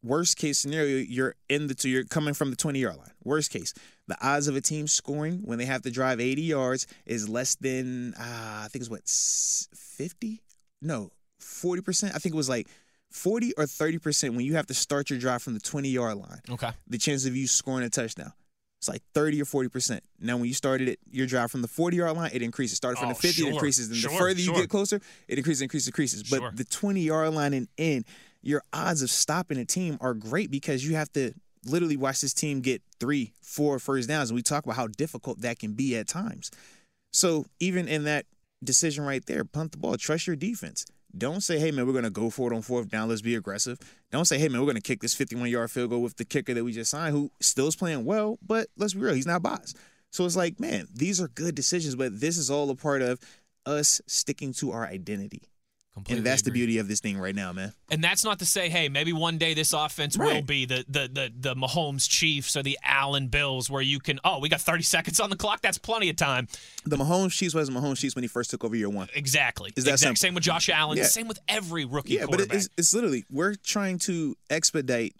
Worst 0.01 0.37
case 0.37 0.57
scenario, 0.57 0.97
you're 0.97 1.35
in 1.49 1.67
the 1.67 1.75
two, 1.75 1.89
you're 1.89 2.05
coming 2.05 2.33
from 2.33 2.51
the 2.51 2.55
20 2.55 2.79
yard 2.79 2.95
line. 2.97 3.11
Worst 3.23 3.51
case, 3.51 3.73
the 4.07 4.17
odds 4.25 4.47
of 4.47 4.55
a 4.55 4.61
team 4.61 4.87
scoring 4.87 5.41
when 5.43 5.57
they 5.57 5.65
have 5.65 5.81
to 5.81 5.91
drive 5.91 6.21
80 6.21 6.41
yards 6.41 6.87
is 7.05 7.27
less 7.27 7.55
than 7.55 8.13
uh, 8.13 8.61
I 8.63 8.67
think 8.71 8.81
it's 8.81 8.89
what 8.89 9.01
50? 9.75 10.41
No, 10.81 11.11
40 11.39 11.81
percent. 11.81 12.15
I 12.15 12.19
think 12.19 12.33
it 12.33 12.37
was 12.37 12.47
like 12.49 12.67
40 13.11 13.53
or 13.57 13.65
30 13.65 13.97
percent 13.97 14.33
when 14.35 14.45
you 14.45 14.55
have 14.55 14.67
to 14.67 14.73
start 14.73 15.09
your 15.09 15.19
drive 15.19 15.41
from 15.41 15.53
the 15.53 15.59
20 15.59 15.89
yard 15.89 16.17
line. 16.17 16.39
Okay. 16.49 16.71
The 16.87 16.97
chance 16.97 17.25
of 17.25 17.35
you 17.35 17.45
scoring 17.47 17.85
a 17.85 17.89
touchdown. 17.89 18.31
It's 18.79 18.87
like 18.87 19.01
30 19.13 19.41
or 19.41 19.45
40%. 19.45 19.99
Now, 20.21 20.37
when 20.37 20.45
you 20.45 20.53
started 20.53 20.87
it, 20.87 20.99
your 21.11 21.27
drive 21.27 21.51
from 21.51 21.61
the 21.61 21.67
40 21.67 21.97
yard 21.97 22.15
line, 22.15 22.31
it 22.33 22.41
increases. 22.41 22.77
Started 22.77 22.97
from 22.97 23.09
oh, 23.09 23.13
the 23.13 23.19
50, 23.19 23.41
sure. 23.41 23.49
it 23.49 23.53
increases. 23.53 23.87
And 23.89 23.97
sure, 23.97 24.11
the 24.11 24.17
further 24.17 24.39
sure. 24.39 24.55
you 24.55 24.61
get 24.61 24.69
closer, 24.69 25.01
it 25.27 25.37
increases, 25.37 25.61
increases, 25.61 25.87
increases. 25.89 26.23
But 26.23 26.55
the 26.55 26.63
20 26.63 27.01
yard 27.01 27.33
line 27.33 27.53
and 27.53 27.67
in, 27.75 28.05
your 28.41 28.63
odds 28.71 29.01
of 29.01 29.11
stopping 29.11 29.57
a 29.57 29.65
team 29.65 29.97
are 29.99 30.13
great 30.13 30.49
because 30.49 30.87
you 30.87 30.95
have 30.95 31.11
to 31.11 31.33
literally 31.65 31.97
watch 31.97 32.21
this 32.21 32.33
team 32.33 32.61
get 32.61 32.81
three, 33.01 33.33
four 33.41 33.79
first 33.79 34.07
downs. 34.07 34.29
And 34.29 34.35
we 34.35 34.43
talk 34.43 34.63
about 34.63 34.77
how 34.77 34.87
difficult 34.87 35.41
that 35.41 35.59
can 35.59 35.73
be 35.73 35.97
at 35.97 36.07
times. 36.07 36.49
So 37.11 37.47
even 37.59 37.89
in 37.89 38.05
that 38.05 38.27
decision 38.63 39.03
right 39.03 39.25
there, 39.25 39.43
punt 39.43 39.73
the 39.73 39.77
ball, 39.77 39.97
trust 39.97 40.25
your 40.25 40.37
defense. 40.37 40.85
Don't 41.17 41.41
say, 41.41 41.59
hey, 41.59 41.71
man, 41.71 41.85
we're 41.85 41.93
going 41.93 42.03
to 42.03 42.09
go 42.09 42.29
for 42.29 42.51
it 42.51 42.55
on 42.55 42.61
fourth 42.61 42.89
down. 42.89 43.09
Let's 43.09 43.21
be 43.21 43.35
aggressive. 43.35 43.79
Don't 44.11 44.25
say, 44.25 44.37
hey, 44.37 44.47
man, 44.47 44.59
we're 44.59 44.67
going 44.67 44.75
to 44.75 44.81
kick 44.81 45.01
this 45.01 45.15
51 45.15 45.49
yard 45.49 45.71
field 45.71 45.89
goal 45.89 46.01
with 46.01 46.17
the 46.17 46.25
kicker 46.25 46.53
that 46.53 46.63
we 46.63 46.71
just 46.71 46.91
signed, 46.91 47.15
who 47.15 47.31
still 47.39 47.67
is 47.67 47.75
playing 47.75 48.05
well, 48.05 48.37
but 48.45 48.67
let's 48.77 48.93
be 48.93 49.01
real, 49.01 49.15
he's 49.15 49.25
not 49.25 49.41
boss. 49.41 49.73
So 50.11 50.25
it's 50.25 50.35
like, 50.35 50.59
man, 50.59 50.87
these 50.93 51.19
are 51.21 51.27
good 51.29 51.55
decisions, 51.55 51.95
but 51.95 52.19
this 52.19 52.37
is 52.37 52.49
all 52.49 52.69
a 52.69 52.75
part 52.75 53.01
of 53.01 53.19
us 53.65 54.01
sticking 54.07 54.53
to 54.53 54.71
our 54.71 54.85
identity. 54.85 55.48
Completely 55.99 56.17
and 56.17 56.25
that's 56.25 56.41
the 56.41 56.51
beauty 56.51 56.77
of 56.77 56.87
this 56.87 56.99
thing 56.99 57.17
right 57.17 57.35
now, 57.35 57.53
man. 57.53 57.73
And 57.91 58.03
that's 58.03 58.23
not 58.23 58.39
to 58.39 58.45
say, 58.45 58.69
hey, 58.69 58.89
maybe 58.89 59.13
one 59.13 59.37
day 59.37 59.53
this 59.53 59.73
offense 59.73 60.17
will 60.17 60.41
be 60.41 60.65
the 60.65 60.85
the 60.87 61.09
the 61.11 61.31
the 61.35 61.55
Mahomes 61.55 62.09
Chiefs 62.09 62.55
or 62.55 62.63
the 62.63 62.77
Allen 62.83 63.27
Bills, 63.27 63.69
where 63.69 63.81
you 63.81 63.99
can, 63.99 64.19
oh, 64.23 64.39
we 64.39 64.49
got 64.49 64.61
30 64.61 64.83
seconds 64.83 65.19
on 65.19 65.29
the 65.29 65.35
clock. 65.35 65.61
That's 65.61 65.77
plenty 65.77 66.09
of 66.09 66.15
time. 66.15 66.47
The 66.85 66.97
Mahomes 66.97 67.31
Chiefs 67.31 67.53
was 67.53 67.69
Mahomes 67.69 67.97
Chiefs 67.97 68.15
when 68.15 68.23
he 68.23 68.27
first 68.27 68.51
took 68.51 68.63
over 68.63 68.75
year 68.75 68.89
one. 68.89 69.07
Exactly. 69.13 69.71
Is 69.75 69.85
that 69.85 69.93
exact, 69.93 70.17
same 70.17 70.33
with 70.33 70.43
Josh 70.43 70.69
Allen. 70.69 70.97
Yeah. 70.97 71.03
Same 71.03 71.27
with 71.27 71.39
every 71.47 71.85
rookie 71.85 72.13
Yeah, 72.15 72.25
but 72.29 72.41
it's, 72.41 72.69
it's 72.77 72.93
literally 72.93 73.25
we're 73.31 73.55
trying 73.55 73.99
to 73.99 74.35
expedite, 74.49 75.15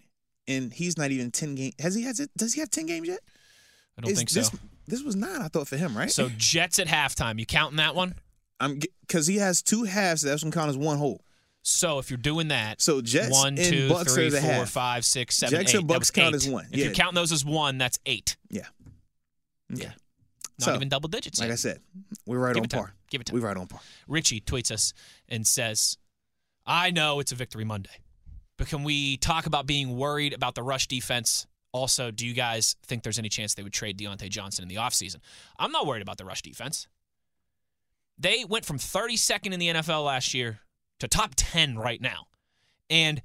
and 0.47 0.73
he's 0.73 0.97
not 0.97 1.11
even 1.11 1.31
ten 1.31 1.55
games. 1.55 1.75
Has 1.79 1.95
he 1.95 2.03
has 2.03 2.19
it? 2.19 2.29
Does 2.37 2.53
he 2.53 2.59
have 2.59 2.69
ten 2.69 2.85
games 2.85 3.07
yet? 3.07 3.19
I 3.97 4.01
don't 4.01 4.15
think 4.15 4.29
so. 4.29 4.39
this, 4.39 4.51
This 4.87 5.03
was 5.03 5.15
nine, 5.15 5.41
I 5.41 5.49
thought, 5.49 5.67
for 5.67 5.77
him, 5.77 5.97
right? 5.97 6.09
So 6.09 6.29
Jets 6.37 6.79
at 6.79 6.87
halftime. 6.87 7.37
You 7.39 7.45
counting 7.45 7.77
that 7.77 7.95
one? 7.95 8.15
I'm 8.59 8.79
because 9.01 9.27
he 9.27 9.37
has 9.37 9.61
two 9.61 9.83
halves. 9.83 10.21
That's 10.21 10.43
gonna 10.43 10.53
count 10.53 10.69
as 10.69 10.77
one 10.77 10.97
whole. 10.97 11.21
So 11.61 11.99
if 11.99 12.09
you're 12.09 12.17
doing 12.17 12.47
that, 12.49 12.81
So 12.81 13.01
Jets 13.01 13.31
one, 13.31 13.49
and 13.49 13.57
two, 13.57 13.89
Bucs 13.89 14.13
three, 14.13 14.27
are 14.27 14.31
the 14.31 14.41
four, 14.41 14.49
half. 14.51 14.69
five, 14.69 15.05
six, 15.05 15.35
seven, 15.37 15.59
Jets 15.59 15.73
eight. 15.75 15.79
and 15.79 15.89
Bucs 15.89 16.11
count 16.11 16.29
eight. 16.33 16.35
as 16.35 16.47
one. 16.47 16.67
If 16.71 16.79
Yeah. 16.79 16.91
counting 16.93 17.15
those 17.15 17.31
as 17.31 17.43
one, 17.45 17.77
that's 17.77 17.99
eight. 18.05 18.37
Yeah. 18.49 18.67
Yeah. 19.69 19.91
Not 20.59 20.65
So, 20.65 20.75
even 20.75 20.89
double 20.89 21.09
digits. 21.09 21.39
Like 21.39 21.47
yet. 21.47 21.53
I 21.53 21.57
said, 21.57 21.81
we're 22.25 22.39
right 22.39 22.53
Give 22.55 22.63
on 22.63 22.69
par. 22.69 22.93
Give 23.09 23.21
it 23.21 23.25
time. 23.27 23.35
We're 23.39 23.45
right 23.47 23.55
on 23.57 23.67
par. 23.67 23.81
Richie 24.07 24.41
tweets 24.41 24.71
us 24.71 24.93
and 25.27 25.45
says, 25.45 25.97
I 26.65 26.91
know 26.91 27.19
it's 27.19 27.31
a 27.31 27.35
victory 27.35 27.63
Monday, 27.65 28.01
but 28.57 28.67
can 28.67 28.83
we 28.83 29.17
talk 29.17 29.45
about 29.45 29.65
being 29.67 29.95
worried 29.95 30.33
about 30.33 30.55
the 30.55 30.63
rush 30.63 30.87
defense? 30.87 31.45
Also, 31.71 32.09
do 32.11 32.25
you 32.25 32.33
guys 32.33 32.75
think 32.83 33.03
there's 33.03 33.19
any 33.19 33.29
chance 33.29 33.53
they 33.53 33.63
would 33.63 33.73
trade 33.73 33.97
Diontae 33.97 34.29
Johnson 34.29 34.63
in 34.63 34.69
the 34.69 34.75
offseason? 34.75 35.17
I'm 35.59 35.71
not 35.71 35.85
worried 35.85 36.01
about 36.01 36.17
the 36.17 36.25
rush 36.25 36.41
defense. 36.41 36.87
They 38.19 38.43
went 38.45 38.65
from 38.65 38.77
32nd 38.77 39.53
in 39.53 39.59
the 39.59 39.69
NFL 39.69 40.05
last 40.05 40.33
year 40.33 40.59
to 40.99 41.07
top 41.07 41.33
10 41.35 41.77
right 41.77 42.01
now. 42.01 42.27
And 42.89 43.21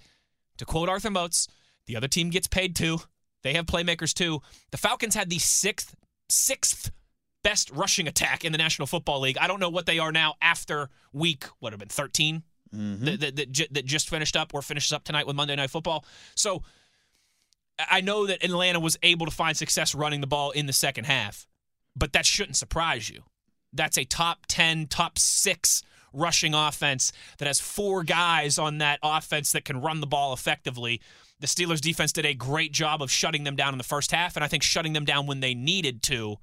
to 0.58 0.64
quote 0.64 0.88
Arthur 0.88 1.10
Moats, 1.10 1.48
the 1.86 1.96
other 1.96 2.08
team 2.08 2.30
gets 2.30 2.46
paid 2.46 2.76
too. 2.76 2.98
They 3.42 3.54
have 3.54 3.66
playmakers 3.66 4.14
too. 4.14 4.40
The 4.70 4.78
Falcons 4.78 5.14
had 5.14 5.28
the 5.28 5.38
sixth, 5.38 5.94
sixth 6.28 6.90
best 7.42 7.70
rushing 7.70 8.08
attack 8.08 8.44
in 8.44 8.52
the 8.52 8.58
National 8.58 8.86
Football 8.86 9.20
League. 9.20 9.36
I 9.38 9.46
don't 9.46 9.60
know 9.60 9.68
what 9.68 9.86
they 9.86 9.98
are 9.98 10.12
now 10.12 10.34
after 10.40 10.88
week, 11.12 11.44
what 11.58 11.72
have 11.72 11.80
been 11.80 11.88
13 11.88 12.42
mm-hmm. 12.74 13.04
that, 13.04 13.20
that, 13.20 13.36
that, 13.36 13.68
that 13.72 13.84
just 13.84 14.08
finished 14.08 14.36
up 14.36 14.54
or 14.54 14.62
finishes 14.62 14.92
up 14.92 15.04
tonight 15.04 15.26
with 15.26 15.36
Monday 15.36 15.56
Night 15.56 15.70
Football. 15.70 16.04
So 16.34 16.62
I 17.78 18.00
know 18.00 18.26
that 18.26 18.42
Atlanta 18.44 18.80
was 18.80 18.96
able 19.02 19.26
to 19.26 19.32
find 19.32 19.56
success 19.56 19.94
running 19.94 20.20
the 20.20 20.26
ball 20.26 20.52
in 20.52 20.66
the 20.66 20.72
second 20.72 21.04
half, 21.04 21.46
but 21.96 22.12
that 22.12 22.24
shouldn't 22.24 22.56
surprise 22.56 23.10
you. 23.10 23.24
That's 23.74 23.98
a 23.98 24.04
top 24.04 24.46
10, 24.48 24.86
top 24.86 25.18
six 25.18 25.82
rushing 26.14 26.54
offense 26.54 27.12
that 27.38 27.46
has 27.46 27.60
four 27.60 28.04
guys 28.04 28.58
on 28.58 28.78
that 28.78 29.00
offense 29.02 29.52
that 29.52 29.64
can 29.64 29.80
run 29.80 30.00
the 30.00 30.06
ball 30.06 30.32
effectively. 30.32 31.00
The 31.40 31.46
Steelers 31.46 31.80
defense 31.80 32.12
did 32.12 32.24
a 32.24 32.34
great 32.34 32.72
job 32.72 33.02
of 33.02 33.10
shutting 33.10 33.44
them 33.44 33.56
down 33.56 33.74
in 33.74 33.78
the 33.78 33.84
first 33.84 34.12
half, 34.12 34.36
and 34.36 34.44
I 34.44 34.48
think 34.48 34.62
shutting 34.62 34.92
them 34.92 35.04
down 35.04 35.26
when 35.26 35.40
they 35.40 35.54
needed 35.54 36.02
to. 36.04 36.36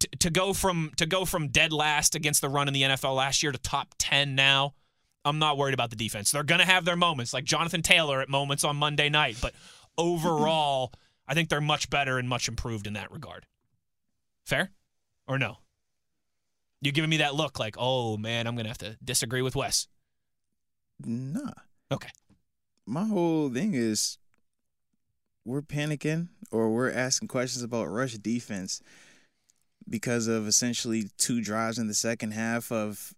To, 0.00 0.08
to 0.18 0.30
go 0.30 0.52
from 0.52 0.90
to 0.96 1.06
go 1.06 1.24
from 1.24 1.46
dead 1.46 1.72
last 1.72 2.16
against 2.16 2.40
the 2.40 2.48
run 2.48 2.66
in 2.66 2.74
the 2.74 2.82
NFL 2.82 3.14
last 3.14 3.44
year 3.44 3.52
to 3.52 3.58
top 3.58 3.94
10 3.98 4.34
now, 4.34 4.74
I'm 5.24 5.38
not 5.38 5.56
worried 5.56 5.74
about 5.74 5.90
the 5.90 5.96
defense. 5.96 6.32
They're 6.32 6.42
going 6.42 6.58
to 6.58 6.66
have 6.66 6.84
their 6.84 6.96
moments, 6.96 7.32
like 7.32 7.44
Jonathan 7.44 7.82
Taylor 7.82 8.20
at 8.20 8.28
moments 8.28 8.64
on 8.64 8.74
Monday 8.74 9.08
night, 9.08 9.36
but 9.40 9.54
overall, 9.98 10.92
I 11.28 11.34
think 11.34 11.50
they're 11.50 11.60
much 11.60 11.88
better 11.88 12.18
and 12.18 12.28
much 12.28 12.48
improved 12.48 12.88
in 12.88 12.94
that 12.94 13.12
regard. 13.12 13.46
Fair 14.44 14.72
or 15.28 15.38
no? 15.38 15.58
You 16.82 16.92
giving 16.92 17.10
me 17.10 17.18
that 17.18 17.34
look 17.34 17.58
like, 17.58 17.76
oh 17.78 18.16
man, 18.16 18.46
I'm 18.46 18.54
going 18.54 18.64
to 18.64 18.70
have 18.70 18.78
to 18.78 18.96
disagree 19.02 19.42
with 19.42 19.56
Wes. 19.56 19.88
Nah. 21.04 21.52
Okay. 21.90 22.10
My 22.86 23.04
whole 23.04 23.50
thing 23.50 23.74
is 23.74 24.18
we're 25.44 25.62
panicking 25.62 26.28
or 26.50 26.70
we're 26.70 26.90
asking 26.90 27.28
questions 27.28 27.62
about 27.62 27.86
rush 27.86 28.14
defense 28.14 28.80
because 29.88 30.26
of 30.26 30.46
essentially 30.46 31.10
two 31.18 31.40
drives 31.40 31.78
in 31.78 31.86
the 31.86 31.94
second 31.94 32.32
half 32.32 32.72
of 32.72 33.14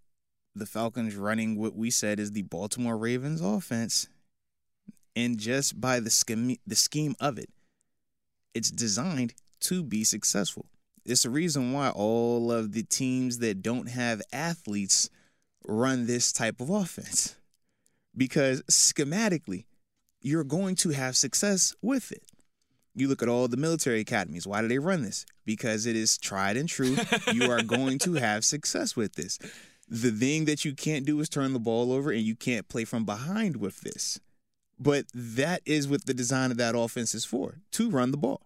the 0.55 0.67
Falcons 0.67 1.17
running 1.17 1.59
what 1.59 1.75
we 1.75 1.91
said 1.91 2.21
is 2.21 2.33
the 2.33 2.43
Baltimore 2.43 2.97
Ravens 2.97 3.41
offense. 3.41 4.09
And 5.17 5.39
just 5.39 5.81
by 5.81 6.01
the 6.01 6.11
scheme, 6.11 6.57
the 6.67 6.77
scheme 6.77 7.17
of 7.21 7.39
it, 7.39 7.49
it's 8.55 8.71
designed 8.71 9.35
to 9.61 9.83
be 9.83 10.05
successful. 10.05 10.67
It's 11.09 11.23
the 11.23 11.31
reason 11.31 11.73
why 11.73 11.91
all 11.91 12.53
of 12.53 12.73
the 12.73 12.83
teams 12.83 13.39
that 13.39 13.63
don't 13.63 13.89
have 13.89 14.21
athletes 14.33 15.09
run 15.67 16.07
this 16.07 16.33
type 16.33 16.61
of 16.61 16.69
offense. 16.69 17.37
Because 18.17 18.63
schematically, 18.63 19.65
you're 20.21 20.45
going 20.45 20.75
to 20.77 20.91
have 20.91 21.17
success 21.17 21.75
with 21.81 22.13
it. 22.13 22.23
You 22.95 23.09
look 23.09 23.23
at 23.23 23.29
all 23.29 23.49
the 23.49 23.57
military 23.57 24.01
academies. 24.01 24.47
Why 24.47 24.61
do 24.61 24.69
they 24.69 24.79
run 24.79 25.03
this? 25.03 25.25
Because 25.47 25.87
it 25.87 25.97
is 25.97 26.19
tried 26.19 26.57
and 26.57 26.69
true. 26.69 26.97
you 27.33 27.51
are 27.51 27.63
going 27.67 27.99
to 28.01 28.15
have 28.15 28.45
success 28.45 28.97
with 28.97 29.15
this. 29.15 29.39
The 29.89 30.11
thing 30.11 30.45
that 30.45 30.65
you 30.65 30.75
can't 30.75 31.07
do 31.07 31.19
is 31.21 31.29
turn 31.29 31.53
the 31.55 31.59
ball 31.59 31.93
over, 31.93 32.11
and 32.11 32.23
you 32.23 32.35
can't 32.37 32.69
play 32.69 32.85
from 32.85 33.05
behind 33.05 33.57
with 33.57 33.81
this. 33.81 34.21
But 34.79 35.07
that 35.15 35.63
is 35.65 35.89
what 35.89 36.07
the 36.07 36.15
design 36.15 36.51
of 36.51 36.57
that 36.59 36.77
offense 36.77 37.15
is 37.15 37.25
for 37.25 37.61
to 37.73 37.89
run 37.89 38.11
the 38.11 38.19
ball. 38.19 38.43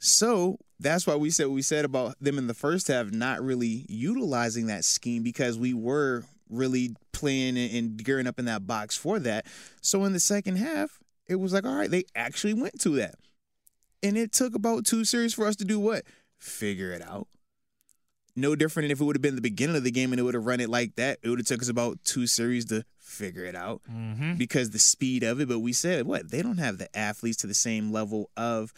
So 0.00 0.58
that's 0.80 1.06
why 1.06 1.14
we 1.14 1.30
said 1.30 1.46
what 1.46 1.54
we 1.54 1.62
said 1.62 1.84
about 1.84 2.16
them 2.20 2.38
in 2.38 2.46
the 2.46 2.54
first 2.54 2.88
half 2.88 3.10
not 3.12 3.42
really 3.42 3.84
utilizing 3.88 4.66
that 4.66 4.84
scheme 4.84 5.22
because 5.22 5.58
we 5.58 5.74
were 5.74 6.24
really 6.48 6.96
playing 7.12 7.56
and 7.58 8.02
gearing 8.02 8.26
up 8.26 8.38
in 8.38 8.46
that 8.46 8.66
box 8.66 8.96
for 8.96 9.18
that. 9.20 9.46
So 9.82 10.04
in 10.04 10.12
the 10.14 10.20
second 10.20 10.56
half, 10.56 10.98
it 11.28 11.36
was 11.36 11.52
like, 11.52 11.64
all 11.64 11.74
right, 11.76 11.90
they 11.90 12.04
actually 12.16 12.54
went 12.54 12.80
to 12.80 12.90
that. 12.96 13.14
And 14.02 14.16
it 14.16 14.32
took 14.32 14.54
about 14.54 14.86
two 14.86 15.04
series 15.04 15.34
for 15.34 15.46
us 15.46 15.54
to 15.56 15.64
do 15.64 15.78
what? 15.78 16.02
Figure 16.38 16.90
it 16.92 17.02
out. 17.02 17.28
No 18.34 18.56
different 18.56 18.84
than 18.84 18.92
if 18.92 19.00
it 19.00 19.04
would 19.04 19.16
have 19.16 19.22
been 19.22 19.34
the 19.36 19.42
beginning 19.42 19.76
of 19.76 19.84
the 19.84 19.90
game 19.90 20.12
and 20.12 20.18
it 20.18 20.22
would 20.22 20.34
have 20.34 20.46
run 20.46 20.60
it 20.60 20.70
like 20.70 20.96
that. 20.96 21.18
It 21.22 21.28
would 21.28 21.38
have 21.40 21.46
took 21.46 21.60
us 21.60 21.68
about 21.68 21.98
two 22.04 22.26
series 22.26 22.64
to 22.66 22.84
figure 22.98 23.44
it 23.44 23.54
out 23.54 23.82
Mm-hmm. 23.92 24.34
because 24.36 24.70
the 24.70 24.78
speed 24.78 25.22
of 25.22 25.40
it. 25.40 25.48
But 25.48 25.58
we 25.58 25.72
said, 25.74 26.06
what? 26.06 26.30
They 26.30 26.40
don't 26.40 26.58
have 26.58 26.78
the 26.78 26.96
athletes 26.96 27.36
to 27.38 27.46
the 27.46 27.54
same 27.54 27.92
level 27.92 28.30
of 28.36 28.72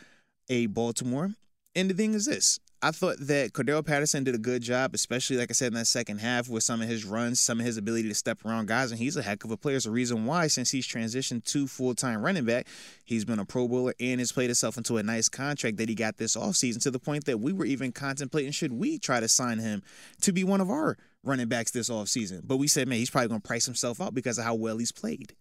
a 0.48 0.66
Baltimore. 0.66 1.34
And 1.74 1.90
the 1.90 1.94
thing 1.94 2.14
is 2.14 2.26
this. 2.26 2.60
I 2.84 2.90
thought 2.90 3.16
that 3.20 3.52
Cordarrelle 3.52 3.86
Patterson 3.86 4.24
did 4.24 4.34
a 4.34 4.38
good 4.38 4.60
job, 4.60 4.92
especially 4.92 5.36
like 5.36 5.50
I 5.50 5.52
said 5.52 5.68
in 5.68 5.74
that 5.74 5.86
second 5.86 6.18
half 6.18 6.48
with 6.48 6.64
some 6.64 6.82
of 6.82 6.88
his 6.88 7.04
runs, 7.04 7.38
some 7.38 7.60
of 7.60 7.66
his 7.66 7.76
ability 7.76 8.08
to 8.08 8.14
step 8.14 8.44
around 8.44 8.66
guys, 8.66 8.90
and 8.90 8.98
he's 8.98 9.16
a 9.16 9.22
heck 9.22 9.44
of 9.44 9.52
a 9.52 9.56
player. 9.56 9.76
It's 9.76 9.84
the 9.84 9.92
reason 9.92 10.26
why, 10.26 10.48
since 10.48 10.72
he's 10.72 10.86
transitioned 10.86 11.44
to 11.44 11.68
full 11.68 11.94
time 11.94 12.20
running 12.22 12.44
back, 12.44 12.66
he's 13.04 13.24
been 13.24 13.38
a 13.38 13.44
Pro 13.44 13.68
Bowler 13.68 13.94
and 14.00 14.18
has 14.18 14.32
played 14.32 14.46
himself 14.46 14.76
into 14.76 14.96
a 14.96 15.02
nice 15.04 15.28
contract 15.28 15.76
that 15.76 15.88
he 15.88 15.94
got 15.94 16.16
this 16.16 16.36
offseason 16.36 16.82
to 16.82 16.90
the 16.90 16.98
point 16.98 17.24
that 17.26 17.38
we 17.38 17.52
were 17.52 17.64
even 17.64 17.92
contemplating 17.92 18.50
should 18.50 18.72
we 18.72 18.98
try 18.98 19.20
to 19.20 19.28
sign 19.28 19.60
him 19.60 19.84
to 20.22 20.32
be 20.32 20.42
one 20.42 20.60
of 20.60 20.68
our 20.68 20.98
running 21.22 21.48
backs 21.48 21.70
this 21.70 21.88
offseason. 21.88 22.40
But 22.42 22.56
we 22.56 22.66
said, 22.66 22.88
man, 22.88 22.98
he's 22.98 23.10
probably 23.10 23.28
going 23.28 23.42
to 23.42 23.46
price 23.46 23.64
himself 23.64 24.00
out 24.00 24.12
because 24.12 24.38
of 24.38 24.44
how 24.44 24.56
well 24.56 24.78
he's 24.78 24.92
played. 24.92 25.36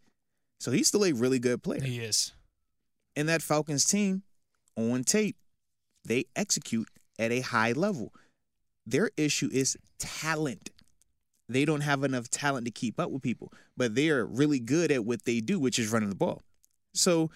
So 0.60 0.70
he's 0.70 0.90
still 0.90 1.06
a 1.06 1.12
really 1.12 1.40
good 1.40 1.64
player. 1.64 1.82
He 1.82 2.02
is. 2.02 2.34
And 3.16 3.28
that 3.30 3.42
Falcons 3.42 3.84
team, 3.86 4.22
on 4.76 5.04
tape, 5.04 5.36
they 6.06 6.26
execute 6.36 6.88
at 7.20 7.32
a 7.32 7.42
high 7.42 7.74
level. 7.74 8.14
Their 8.86 9.12
issue 9.18 9.50
is 9.52 9.78
talent. 10.00 10.72
They 11.48 11.66
don't 11.66 11.82
have 11.82 12.04
enough 12.04 12.30
talent 12.30 12.66
to 12.66 12.72
keep 12.72 13.00
up 13.00 13.12
with 13.12 13.22
people, 13.22 13.52
but 13.76 13.94
they 13.96 14.10
are 14.10 14.26
really 14.26 14.60
good 14.60 14.92
at 14.92 15.06
what 15.06 15.26
they 15.26 15.40
do, 15.40 15.60
which 15.60 15.78
is 15.78 15.92
running 15.92 16.10
the 16.10 16.16
ball. 16.16 16.42
So 16.94 17.30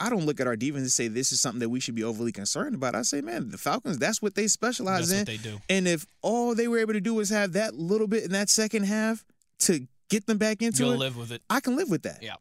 I 0.00 0.10
don't 0.10 0.24
look 0.26 0.40
at 0.40 0.46
our 0.46 0.56
defense 0.56 0.82
and 0.82 0.90
say 0.90 1.08
this 1.08 1.32
is 1.32 1.40
something 1.40 1.60
that 1.60 1.68
we 1.68 1.80
should 1.80 1.94
be 1.94 2.04
overly 2.04 2.32
concerned 2.32 2.74
about. 2.74 2.94
I 2.94 3.02
say, 3.02 3.20
man, 3.20 3.50
the 3.50 3.58
Falcons, 3.58 3.98
that's 3.98 4.22
what 4.22 4.34
they 4.34 4.46
specialize 4.46 5.10
That's 5.10 5.28
in. 5.28 5.36
what 5.36 5.42
they 5.42 5.50
do. 5.50 5.60
And 5.68 5.86
if 5.86 6.06
all 6.22 6.54
they 6.54 6.68
were 6.68 6.78
able 6.78 6.92
to 6.94 7.00
do 7.00 7.14
was 7.14 7.30
have 7.30 7.52
that 7.52 7.74
little 7.74 8.06
bit 8.06 8.24
in 8.24 8.32
that 8.32 8.48
second 8.48 8.84
half 8.84 9.24
to 9.60 9.86
get 10.08 10.26
them 10.26 10.38
back 10.38 10.62
into 10.62 10.84
You'll 10.84 10.92
it, 10.92 10.98
live 10.98 11.16
with 11.16 11.32
it. 11.32 11.42
I 11.50 11.60
can 11.60 11.76
live 11.76 11.90
with 11.90 12.02
that. 12.02 12.22
Yeah. 12.22 12.34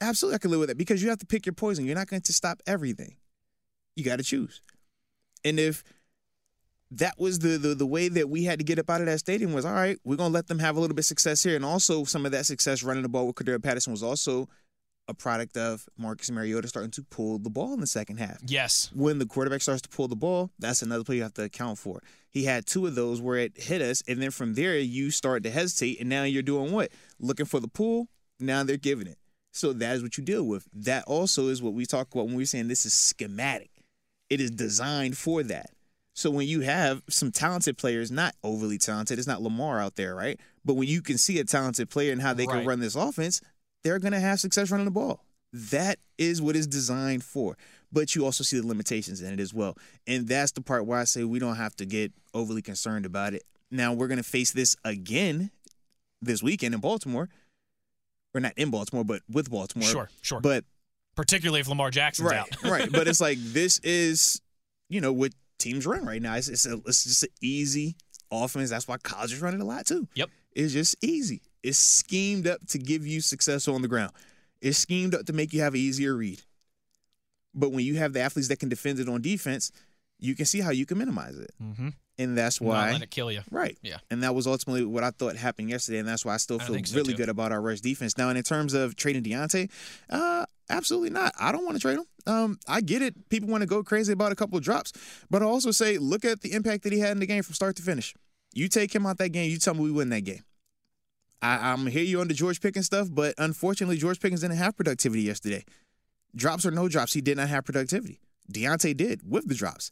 Absolutely, 0.00 0.36
I 0.36 0.38
can 0.38 0.50
live 0.50 0.60
with 0.60 0.68
that 0.70 0.78
because 0.78 1.02
you 1.02 1.08
have 1.10 1.18
to 1.18 1.26
pick 1.26 1.44
your 1.44 1.52
poison. 1.52 1.84
You're 1.84 1.96
not 1.96 2.06
going 2.06 2.22
to 2.22 2.32
stop 2.32 2.62
everything. 2.66 3.16
You 3.96 4.04
got 4.04 4.16
to 4.16 4.24
choose. 4.24 4.60
And 5.44 5.58
if 5.58 5.82
that 6.90 7.18
was 7.18 7.38
the, 7.38 7.56
the 7.56 7.74
the 7.74 7.86
way 7.86 8.08
that 8.08 8.28
we 8.28 8.44
had 8.44 8.58
to 8.58 8.64
get 8.64 8.78
up 8.78 8.90
out 8.90 9.00
of 9.00 9.06
that 9.06 9.18
stadium 9.18 9.52
was 9.52 9.64
all 9.64 9.72
right, 9.72 9.98
we're 10.04 10.16
gonna 10.16 10.34
let 10.34 10.48
them 10.48 10.58
have 10.58 10.76
a 10.76 10.80
little 10.80 10.94
bit 10.94 11.02
of 11.02 11.06
success 11.06 11.42
here, 11.42 11.56
and 11.56 11.64
also 11.64 12.04
some 12.04 12.26
of 12.26 12.32
that 12.32 12.46
success 12.46 12.82
running 12.82 13.02
the 13.02 13.08
ball 13.08 13.26
with 13.26 13.36
Cordarrelle 13.36 13.62
Patterson 13.62 13.92
was 13.92 14.02
also 14.02 14.48
a 15.08 15.14
product 15.14 15.56
of 15.56 15.88
Marcus 15.96 16.30
Mariota 16.30 16.68
starting 16.68 16.90
to 16.92 17.02
pull 17.02 17.38
the 17.38 17.50
ball 17.50 17.74
in 17.74 17.80
the 17.80 17.86
second 17.86 18.18
half. 18.18 18.38
Yes. 18.46 18.90
When 18.94 19.18
the 19.18 19.26
quarterback 19.26 19.60
starts 19.60 19.82
to 19.82 19.88
pull 19.88 20.08
the 20.08 20.16
ball, 20.16 20.50
that's 20.58 20.82
another 20.82 21.04
play 21.04 21.16
you 21.16 21.22
have 21.22 21.34
to 21.34 21.42
account 21.42 21.78
for. 21.78 22.00
He 22.28 22.44
had 22.44 22.66
two 22.66 22.86
of 22.86 22.94
those 22.94 23.20
where 23.20 23.38
it 23.38 23.52
hit 23.56 23.82
us, 23.82 24.02
and 24.06 24.22
then 24.22 24.30
from 24.30 24.54
there 24.54 24.78
you 24.78 25.10
start 25.10 25.42
to 25.44 25.50
hesitate, 25.50 26.00
and 26.00 26.08
now 26.08 26.22
you're 26.24 26.42
doing 26.42 26.70
what? 26.72 26.92
Looking 27.18 27.46
for 27.46 27.60
the 27.60 27.68
pull. 27.68 28.08
Now 28.38 28.62
they're 28.62 28.76
giving 28.76 29.06
it. 29.06 29.18
So 29.52 29.72
that 29.72 29.96
is 29.96 30.02
what 30.02 30.16
you 30.16 30.22
deal 30.24 30.44
with. 30.44 30.68
That 30.72 31.04
also 31.04 31.48
is 31.48 31.60
what 31.60 31.74
we 31.74 31.86
talk 31.86 32.08
about 32.12 32.26
when 32.26 32.36
we're 32.36 32.46
saying 32.46 32.68
this 32.68 32.86
is 32.86 32.94
schematic. 32.94 33.70
It 34.30 34.40
is 34.40 34.50
designed 34.50 35.18
for 35.18 35.42
that. 35.42 35.70
So 36.14 36.30
when 36.30 36.46
you 36.46 36.60
have 36.60 37.02
some 37.08 37.30
talented 37.32 37.76
players, 37.78 38.10
not 38.10 38.34
overly 38.42 38.78
talented, 38.78 39.18
it's 39.18 39.28
not 39.28 39.42
Lamar 39.42 39.80
out 39.80 39.96
there, 39.96 40.14
right? 40.14 40.38
But 40.64 40.74
when 40.74 40.88
you 40.88 41.02
can 41.02 41.18
see 41.18 41.38
a 41.38 41.44
talented 41.44 41.90
player 41.90 42.12
and 42.12 42.20
how 42.22 42.32
they 42.34 42.46
Right. 42.46 42.58
can 42.58 42.66
run 42.66 42.80
this 42.80 42.94
offense, 42.94 43.40
they're 43.82 43.98
going 43.98 44.12
to 44.12 44.20
have 44.20 44.40
success 44.40 44.70
running 44.70 44.84
the 44.84 44.90
ball. 44.90 45.24
That 45.52 45.98
is 46.18 46.40
what 46.40 46.56
it's 46.56 46.66
designed 46.66 47.24
for. 47.24 47.56
But 47.92 48.14
you 48.14 48.24
also 48.24 48.44
see 48.44 48.60
the 48.60 48.66
limitations 48.66 49.20
in 49.20 49.32
it 49.32 49.40
as 49.40 49.52
well. 49.52 49.76
And 50.06 50.28
that's 50.28 50.52
the 50.52 50.60
part 50.60 50.86
where 50.86 50.98
I 50.98 51.04
say 51.04 51.24
we 51.24 51.38
don't 51.38 51.56
have 51.56 51.74
to 51.76 51.86
get 51.86 52.12
overly 52.34 52.62
concerned 52.62 53.04
about 53.06 53.34
it. 53.34 53.42
Now 53.70 53.92
we're 53.92 54.06
going 54.08 54.18
to 54.18 54.28
face 54.28 54.52
this 54.52 54.76
again 54.84 55.50
this 56.22 56.42
weekend 56.42 56.74
in 56.74 56.80
Baltimore. 56.80 57.28
Or 58.32 58.40
not 58.40 58.52
in 58.56 58.70
Baltimore, 58.70 59.02
but 59.04 59.22
with 59.28 59.50
Baltimore. 59.50 59.88
Sure, 59.88 60.10
sure. 60.22 60.40
But 60.40 60.64
Particularly 61.20 61.60
if 61.60 61.68
Lamar 61.68 61.90
Jackson's 61.90 62.30
right, 62.30 62.38
out. 62.38 62.62
right. 62.62 62.90
But 62.90 63.06
it's 63.06 63.20
like 63.28 63.36
this 63.38 63.78
is, 63.80 64.40
you 64.88 65.02
know, 65.02 65.12
what 65.12 65.32
teams 65.58 65.86
run 65.86 66.06
right 66.06 66.22
now. 66.22 66.36
It's 66.36 66.48
it's, 66.48 66.64
a, 66.64 66.80
it's 66.86 67.04
just 67.04 67.24
an 67.24 67.28
easy 67.42 67.96
offense. 68.30 68.70
That's 68.70 68.88
why 68.88 68.96
college 68.96 69.34
is 69.34 69.42
running 69.42 69.60
a 69.60 69.64
lot 69.66 69.86
too. 69.86 70.08
Yep. 70.14 70.30
It's 70.52 70.72
just 70.72 70.96
easy. 71.02 71.42
It's 71.62 71.78
schemed 71.78 72.46
up 72.46 72.66
to 72.68 72.78
give 72.78 73.06
you 73.06 73.20
success 73.20 73.68
on 73.68 73.82
the 73.82 73.88
ground. 73.88 74.12
It's 74.62 74.78
schemed 74.78 75.14
up 75.14 75.26
to 75.26 75.32
make 75.34 75.52
you 75.52 75.60
have 75.60 75.74
an 75.74 75.80
easier 75.80 76.16
read. 76.16 76.40
But 77.54 77.72
when 77.72 77.84
you 77.84 77.96
have 77.96 78.12
the 78.12 78.20
athletes 78.20 78.48
that 78.48 78.58
can 78.58 78.70
defend 78.70 78.98
it 78.98 79.08
on 79.08 79.20
defense, 79.20 79.70
you 80.18 80.34
can 80.34 80.46
see 80.46 80.60
how 80.60 80.70
you 80.70 80.86
can 80.86 80.98
minimize 80.98 81.38
it. 81.38 81.50
Mm-hmm. 81.62 81.88
And 82.20 82.36
that's 82.36 82.60
why 82.60 82.86
Not 82.86 82.92
let 82.92 83.02
it 83.02 83.10
kill 83.10 83.32
you. 83.32 83.40
Right. 83.50 83.78
Yeah. 83.80 83.96
And 84.10 84.22
that 84.22 84.34
was 84.34 84.46
ultimately 84.46 84.84
what 84.84 85.02
I 85.02 85.10
thought 85.10 85.36
happened 85.36 85.70
yesterday, 85.70 85.98
and 85.98 86.06
that's 86.06 86.22
why 86.22 86.34
I 86.34 86.36
still 86.36 86.58
feel 86.58 86.74
think 86.74 86.86
so, 86.86 86.96
really 86.96 87.12
too. 87.12 87.16
good 87.16 87.28
about 87.30 87.50
our 87.50 87.62
rush 87.62 87.80
defense. 87.80 88.18
Now, 88.18 88.28
and 88.28 88.36
in 88.36 88.44
terms 88.44 88.74
of 88.74 88.94
trading 88.94 89.22
Diontae, 89.22 89.70
uh, 90.10 90.44
absolutely 90.68 91.08
not. 91.08 91.32
I 91.40 91.50
don't 91.50 91.64
want 91.64 91.76
to 91.76 91.80
trade 91.80 91.98
him. 91.98 92.04
Um, 92.26 92.58
I 92.68 92.82
get 92.82 93.00
it. 93.00 93.30
People 93.30 93.48
want 93.48 93.62
to 93.62 93.66
go 93.66 93.82
crazy 93.82 94.12
about 94.12 94.32
a 94.32 94.36
couple 94.36 94.58
of 94.58 94.62
drops, 94.62 94.92
but 95.30 95.42
I 95.42 95.46
also 95.46 95.70
say 95.70 95.96
look 95.96 96.26
at 96.26 96.42
the 96.42 96.52
impact 96.52 96.82
that 96.82 96.92
he 96.92 96.98
had 97.00 97.12
in 97.12 97.20
the 97.20 97.26
game 97.26 97.42
from 97.42 97.54
start 97.54 97.74
to 97.76 97.82
finish. 97.82 98.14
You 98.52 98.68
take 98.68 98.94
him 98.94 99.06
out 99.06 99.16
that 99.18 99.30
game, 99.30 99.50
you 99.50 99.56
tell 99.58 99.72
me 99.72 99.80
we 99.80 99.90
win 99.90 100.10
that 100.10 100.24
game. 100.24 100.44
I, 101.40 101.72
I'm 101.72 101.86
hear 101.86 102.04
you 102.04 102.20
on 102.20 102.28
the 102.28 102.34
George 102.34 102.60
Pickens 102.60 102.84
stuff, 102.84 103.08
but 103.10 103.34
unfortunately, 103.38 103.96
George 103.96 104.20
Pickens 104.20 104.42
didn't 104.42 104.58
have 104.58 104.76
productivity 104.76 105.22
yesterday. 105.22 105.64
Drops 106.36 106.66
or 106.66 106.70
no 106.70 106.86
drops, 106.86 107.14
he 107.14 107.22
did 107.22 107.38
not 107.38 107.48
have 107.48 107.64
productivity. 107.64 108.20
Diontae 108.52 108.96
did 108.96 109.22
with 109.28 109.48
the 109.48 109.54
drops. 109.54 109.90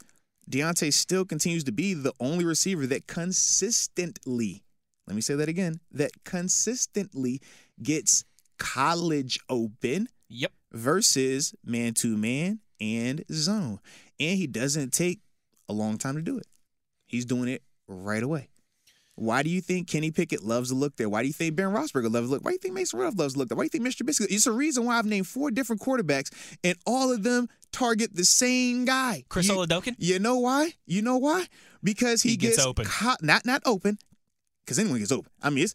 Diontae 0.49 0.93
still 0.93 1.25
continues 1.25 1.65
to 1.65 1.73
be 1.73 1.95
the 1.95 2.15
only 2.21 2.45
receiver 2.45 2.87
that 2.87 3.07
consistently, 3.07 4.63
let 5.07 5.15
me 5.15 5.21
say 5.21 5.35
that 5.35 5.49
again, 5.49 5.81
that 5.93 6.25
consistently 6.25 7.41
gets 7.83 8.25
college 8.59 9.39
open 9.49 10.09
Yep. 10.31 10.53
versus 10.73 11.55
man 11.65 11.95
to 11.95 12.17
man 12.17 12.61
and 12.81 13.25
zone. 13.33 13.81
And 14.21 14.37
he 14.39 14.47
doesn't 14.47 14.93
take 14.93 15.21
a 15.69 15.73
long 15.73 15.99
time 15.99 16.17
to 16.17 16.23
do 16.23 16.39
it. 16.39 16.47
He's 17.07 17.25
doing 17.25 17.49
it 17.49 17.63
right 17.87 18.23
away. 18.23 18.49
Why 19.19 19.43
do 19.43 19.51
you 19.51 19.61
think 19.61 19.89
Kenny 19.89 20.11
Pickett 20.11 20.45
loves 20.45 20.69
to 20.71 20.75
look 20.77 20.97
there? 20.97 21.09
Why 21.09 21.23
do 21.23 21.27
you 21.29 21.33
think 21.35 21.57
Ben 21.57 21.67
Roethlisberger 21.67 22.11
loves 22.13 22.29
to 22.29 22.33
look? 22.35 22.45
Why 22.45 22.51
do 22.53 22.55
you 22.55 22.59
think 22.59 22.75
Mason 22.75 22.99
Rudolph 22.99 23.19
loves 23.19 23.33
to 23.35 23.39
look 23.41 23.49
there? 23.49 23.57
Why 23.57 23.65
do 23.65 23.67
you 23.67 23.83
think 23.83 23.85
Mr. 23.85 24.07
Biscuit? 24.07 24.31
It's 24.31 24.47
a 24.47 24.53
reason 24.53 24.85
why 24.85 24.99
I've 24.99 25.07
named 25.07 25.27
four 25.27 25.51
different 25.51 25.83
quarterbacks, 25.83 26.31
and 26.63 26.77
all 26.87 27.13
of 27.13 27.23
them 27.25 27.49
target 27.73 28.15
the 28.15 28.25
same 28.25 28.85
guy. 28.85 29.25
Chris 29.29 29.49
you, 29.49 29.55
Oladokun? 29.55 29.97
You 29.99 30.19
know 30.21 30.39
why? 30.39 30.73
You 30.87 31.03
know 31.03 31.17
why? 31.19 31.47
Because 31.83 32.23
he, 32.23 32.31
He 32.31 32.37
gets 32.37 32.59
open. 32.59 32.85
co- 32.87 33.17
not 33.21 33.45
not 33.45 33.61
open, 33.67 33.99
because 34.65 34.79
anyone 34.79 34.99
gets 35.01 35.13
open. 35.13 35.31
I 35.43 35.51
mean, 35.51 35.65
it's 35.65 35.75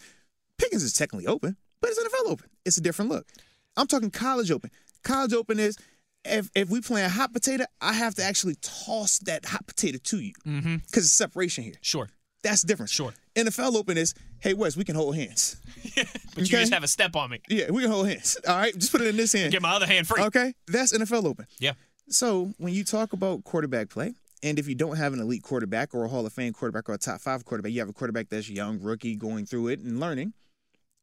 Pickens 0.58 0.84
is 0.84 0.94
technically 0.94 1.28
open, 1.28 1.58
but 1.82 1.90
it's 1.90 2.00
NFL 2.00 2.32
open. 2.32 2.50
It's 2.66 2.78
a 2.78 2.82
different 2.82 3.12
look. 3.12 3.28
I'm 3.76 3.88
talking 3.88 4.10
college 4.12 4.52
open. 4.52 4.70
College 5.04 5.34
open 5.34 5.60
is 5.60 5.76
if 6.24 6.50
if 6.56 6.70
we 6.70 6.80
play 6.80 7.04
a 7.04 7.10
hot 7.10 7.34
potato, 7.34 7.66
I 7.82 7.92
have 7.94 8.16
to 8.16 8.24
actually 8.24 8.56
toss 8.62 9.18
that 9.20 9.44
hot 9.46 9.68
potato 9.68 9.98
to 10.02 10.20
you 10.20 10.32
because 10.44 10.54
Mm-hmm. 10.64 10.76
it's 10.94 11.12
separation 11.12 11.64
here. 11.66 11.74
Sure. 11.82 12.10
That's 12.44 12.62
the 12.62 12.68
difference. 12.68 12.92
Sure. 12.92 13.14
NFL 13.36 13.76
open 13.76 13.98
is 13.98 14.14
hey 14.40 14.54
Wes, 14.54 14.78
we 14.78 14.84
can 14.84 14.96
hold 14.96 15.16
hands. 15.16 15.58
But 16.36 16.50
you 16.50 16.58
just 16.58 16.74
have 16.74 16.84
a 16.84 16.88
step 16.88 17.16
on 17.16 17.30
me. 17.30 17.42
Yeah, 17.48 17.70
we 17.70 17.84
can 17.84 17.92
hold 17.92 18.08
hands. 18.08 18.40
All 18.48 18.56
right, 18.56 18.74
just 18.74 18.92
put 18.92 19.02
it 19.02 19.08
in 19.08 19.18
this 19.18 19.34
hand. 19.34 19.52
Get 19.52 19.62
my 19.62 19.70
other 19.70 19.86
hand 19.86 20.08
free. 20.08 20.24
Okay, 20.24 20.56
that's 20.68 20.92
NFL 20.92 21.26
open. 21.26 21.46
Yeah. 21.60 21.74
So 22.10 22.54
when 22.58 22.74
you 22.74 22.84
talk 22.84 23.14
about 23.14 23.44
quarterback 23.44 23.90
play, 23.90 24.14
and 24.42 24.58
if 24.58 24.68
you 24.68 24.74
don't 24.76 24.98
have 24.98 25.14
an 25.14 25.20
elite 25.20 25.44
quarterback 25.44 25.94
or 25.94 26.04
a 26.06 26.10
Hall 26.10 26.26
of 26.26 26.34
Fame 26.34 26.52
quarterback 26.52 26.90
or 26.90 26.94
a 26.94 26.98
top 26.98 27.22
five 27.22 27.46
quarterback, 27.46 27.72
you 27.72 27.80
have 27.80 27.90
a 27.90 27.94
quarterback 27.94 28.30
that's 28.30 28.50
young, 28.50 28.80
rookie, 28.82 29.16
going 29.16 29.46
through 29.46 29.70
it 29.70 29.80
and 29.80 30.00
learning. 30.00 30.34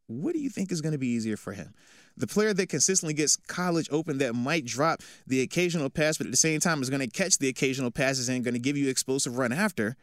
What 0.09 0.35
do 0.35 0.41
you 0.41 0.51
think 0.51 0.73
is 0.73 0.81
going 0.81 0.93
to 0.93 0.99
be 0.99 1.07
easier 1.07 1.37
for 1.37 1.53
him? 1.53 1.73
The 2.17 2.27
player 2.27 2.53
that 2.53 2.69
consistently 2.69 3.15
gets 3.15 3.37
college 3.37 3.89
open 3.91 4.19
that 4.19 4.35
might 4.35 4.67
drop 4.67 5.03
the 5.27 5.41
occasional 5.41 5.89
pass, 5.89 6.19
but 6.19 6.27
at 6.27 6.33
the 6.33 6.37
same 6.37 6.61
time 6.61 6.83
is 6.83 6.91
going 6.91 7.01
to 7.01 7.09
catch 7.09 7.39
the 7.39 7.49
occasional 7.49 7.91
passes 7.91 8.29
and 8.29 8.45
going 8.45 8.55
to 8.55 8.61
give 8.61 8.77
you 8.77 8.91
explosive 8.91 9.39
run 9.39 9.53
after. 9.53 9.97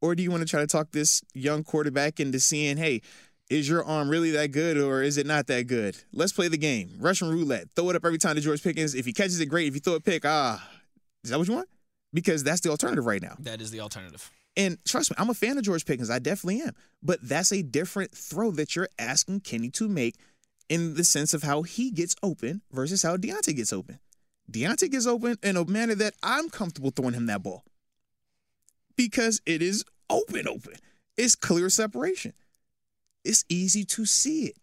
Or 0.00 0.14
do 0.14 0.22
you 0.22 0.30
want 0.30 0.42
to 0.42 0.48
try 0.48 0.60
to 0.60 0.66
talk 0.66 0.92
this 0.92 1.22
young 1.34 1.62
quarterback 1.62 2.20
into 2.20 2.40
seeing, 2.40 2.76
hey, 2.76 3.02
is 3.50 3.68
your 3.68 3.84
arm 3.84 4.08
really 4.08 4.30
that 4.30 4.52
good 4.52 4.78
or 4.78 5.02
is 5.02 5.18
it 5.18 5.26
not 5.26 5.46
that 5.48 5.66
good? 5.66 5.96
Let's 6.12 6.32
play 6.32 6.48
the 6.48 6.56
game. 6.56 6.90
Russian 6.98 7.28
roulette. 7.30 7.68
Throw 7.74 7.90
it 7.90 7.96
up 7.96 8.04
every 8.04 8.18
time 8.18 8.36
to 8.36 8.40
George 8.40 8.62
Pickens. 8.62 8.94
If 8.94 9.04
he 9.04 9.12
catches 9.12 9.40
it, 9.40 9.46
great. 9.46 9.68
If 9.68 9.74
you 9.74 9.80
throw 9.80 9.94
a 9.94 10.00
pick, 10.00 10.24
ah, 10.24 10.66
is 11.24 11.30
that 11.30 11.38
what 11.38 11.48
you 11.48 11.54
want? 11.54 11.68
Because 12.14 12.42
that's 12.42 12.60
the 12.60 12.70
alternative 12.70 13.06
right 13.06 13.20
now. 13.20 13.36
That 13.40 13.60
is 13.60 13.70
the 13.70 13.80
alternative. 13.80 14.30
And 14.56 14.78
trust 14.86 15.10
me, 15.10 15.16
I'm 15.18 15.30
a 15.30 15.34
fan 15.34 15.58
of 15.58 15.64
George 15.64 15.84
Pickens. 15.84 16.10
I 16.10 16.18
definitely 16.18 16.62
am. 16.62 16.74
But 17.02 17.18
that's 17.22 17.52
a 17.52 17.62
different 17.62 18.12
throw 18.12 18.50
that 18.52 18.74
you're 18.74 18.88
asking 18.98 19.40
Kenny 19.40 19.70
to 19.70 19.88
make 19.88 20.16
in 20.68 20.94
the 20.94 21.04
sense 21.04 21.34
of 21.34 21.42
how 21.42 21.62
he 21.62 21.90
gets 21.90 22.14
open 22.22 22.62
versus 22.72 23.02
how 23.02 23.16
Diontae 23.16 23.56
gets 23.56 23.72
open. 23.72 23.98
Diontae 24.50 24.90
gets 24.90 25.06
open 25.06 25.36
in 25.42 25.56
a 25.56 25.64
manner 25.64 25.94
that 25.96 26.14
I'm 26.22 26.48
comfortable 26.48 26.90
throwing 26.90 27.14
him 27.14 27.26
that 27.26 27.42
ball 27.42 27.64
because 29.08 29.40
it 29.46 29.62
is 29.62 29.84
open, 30.10 30.46
open. 30.46 30.74
It's 31.16 31.34
clear 31.34 31.70
separation. 31.70 32.34
It's 33.24 33.44
easy 33.48 33.84
to 33.84 34.04
see 34.04 34.44
it. 34.44 34.56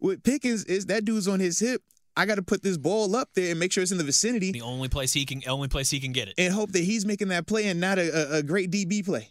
With 0.00 0.22
Pickens, 0.22 0.64
is 0.64 0.86
that 0.86 1.04
dude's 1.04 1.28
on 1.28 1.40
his 1.40 1.58
hip. 1.58 1.82
I 2.16 2.26
got 2.26 2.34
to 2.34 2.42
put 2.42 2.62
this 2.62 2.76
ball 2.76 3.16
up 3.16 3.30
there 3.34 3.50
and 3.50 3.58
make 3.58 3.72
sure 3.72 3.82
it's 3.82 3.92
in 3.92 3.96
the 3.98 4.04
vicinity 4.04 4.52
The 4.52 4.60
only 4.60 4.88
place 4.90 5.14
he 5.14 5.24
can 5.24 5.42
only 5.48 5.68
place 5.68 5.88
he 5.90 6.00
can 6.00 6.12
get 6.12 6.28
it. 6.28 6.34
and 6.36 6.52
hope 6.52 6.72
that 6.72 6.84
he's 6.84 7.06
making 7.06 7.28
that 7.28 7.46
play 7.46 7.68
and 7.68 7.80
not 7.80 7.98
a, 7.98 8.34
a, 8.34 8.38
a 8.38 8.42
great 8.42 8.70
DB 8.70 9.02
play, 9.04 9.28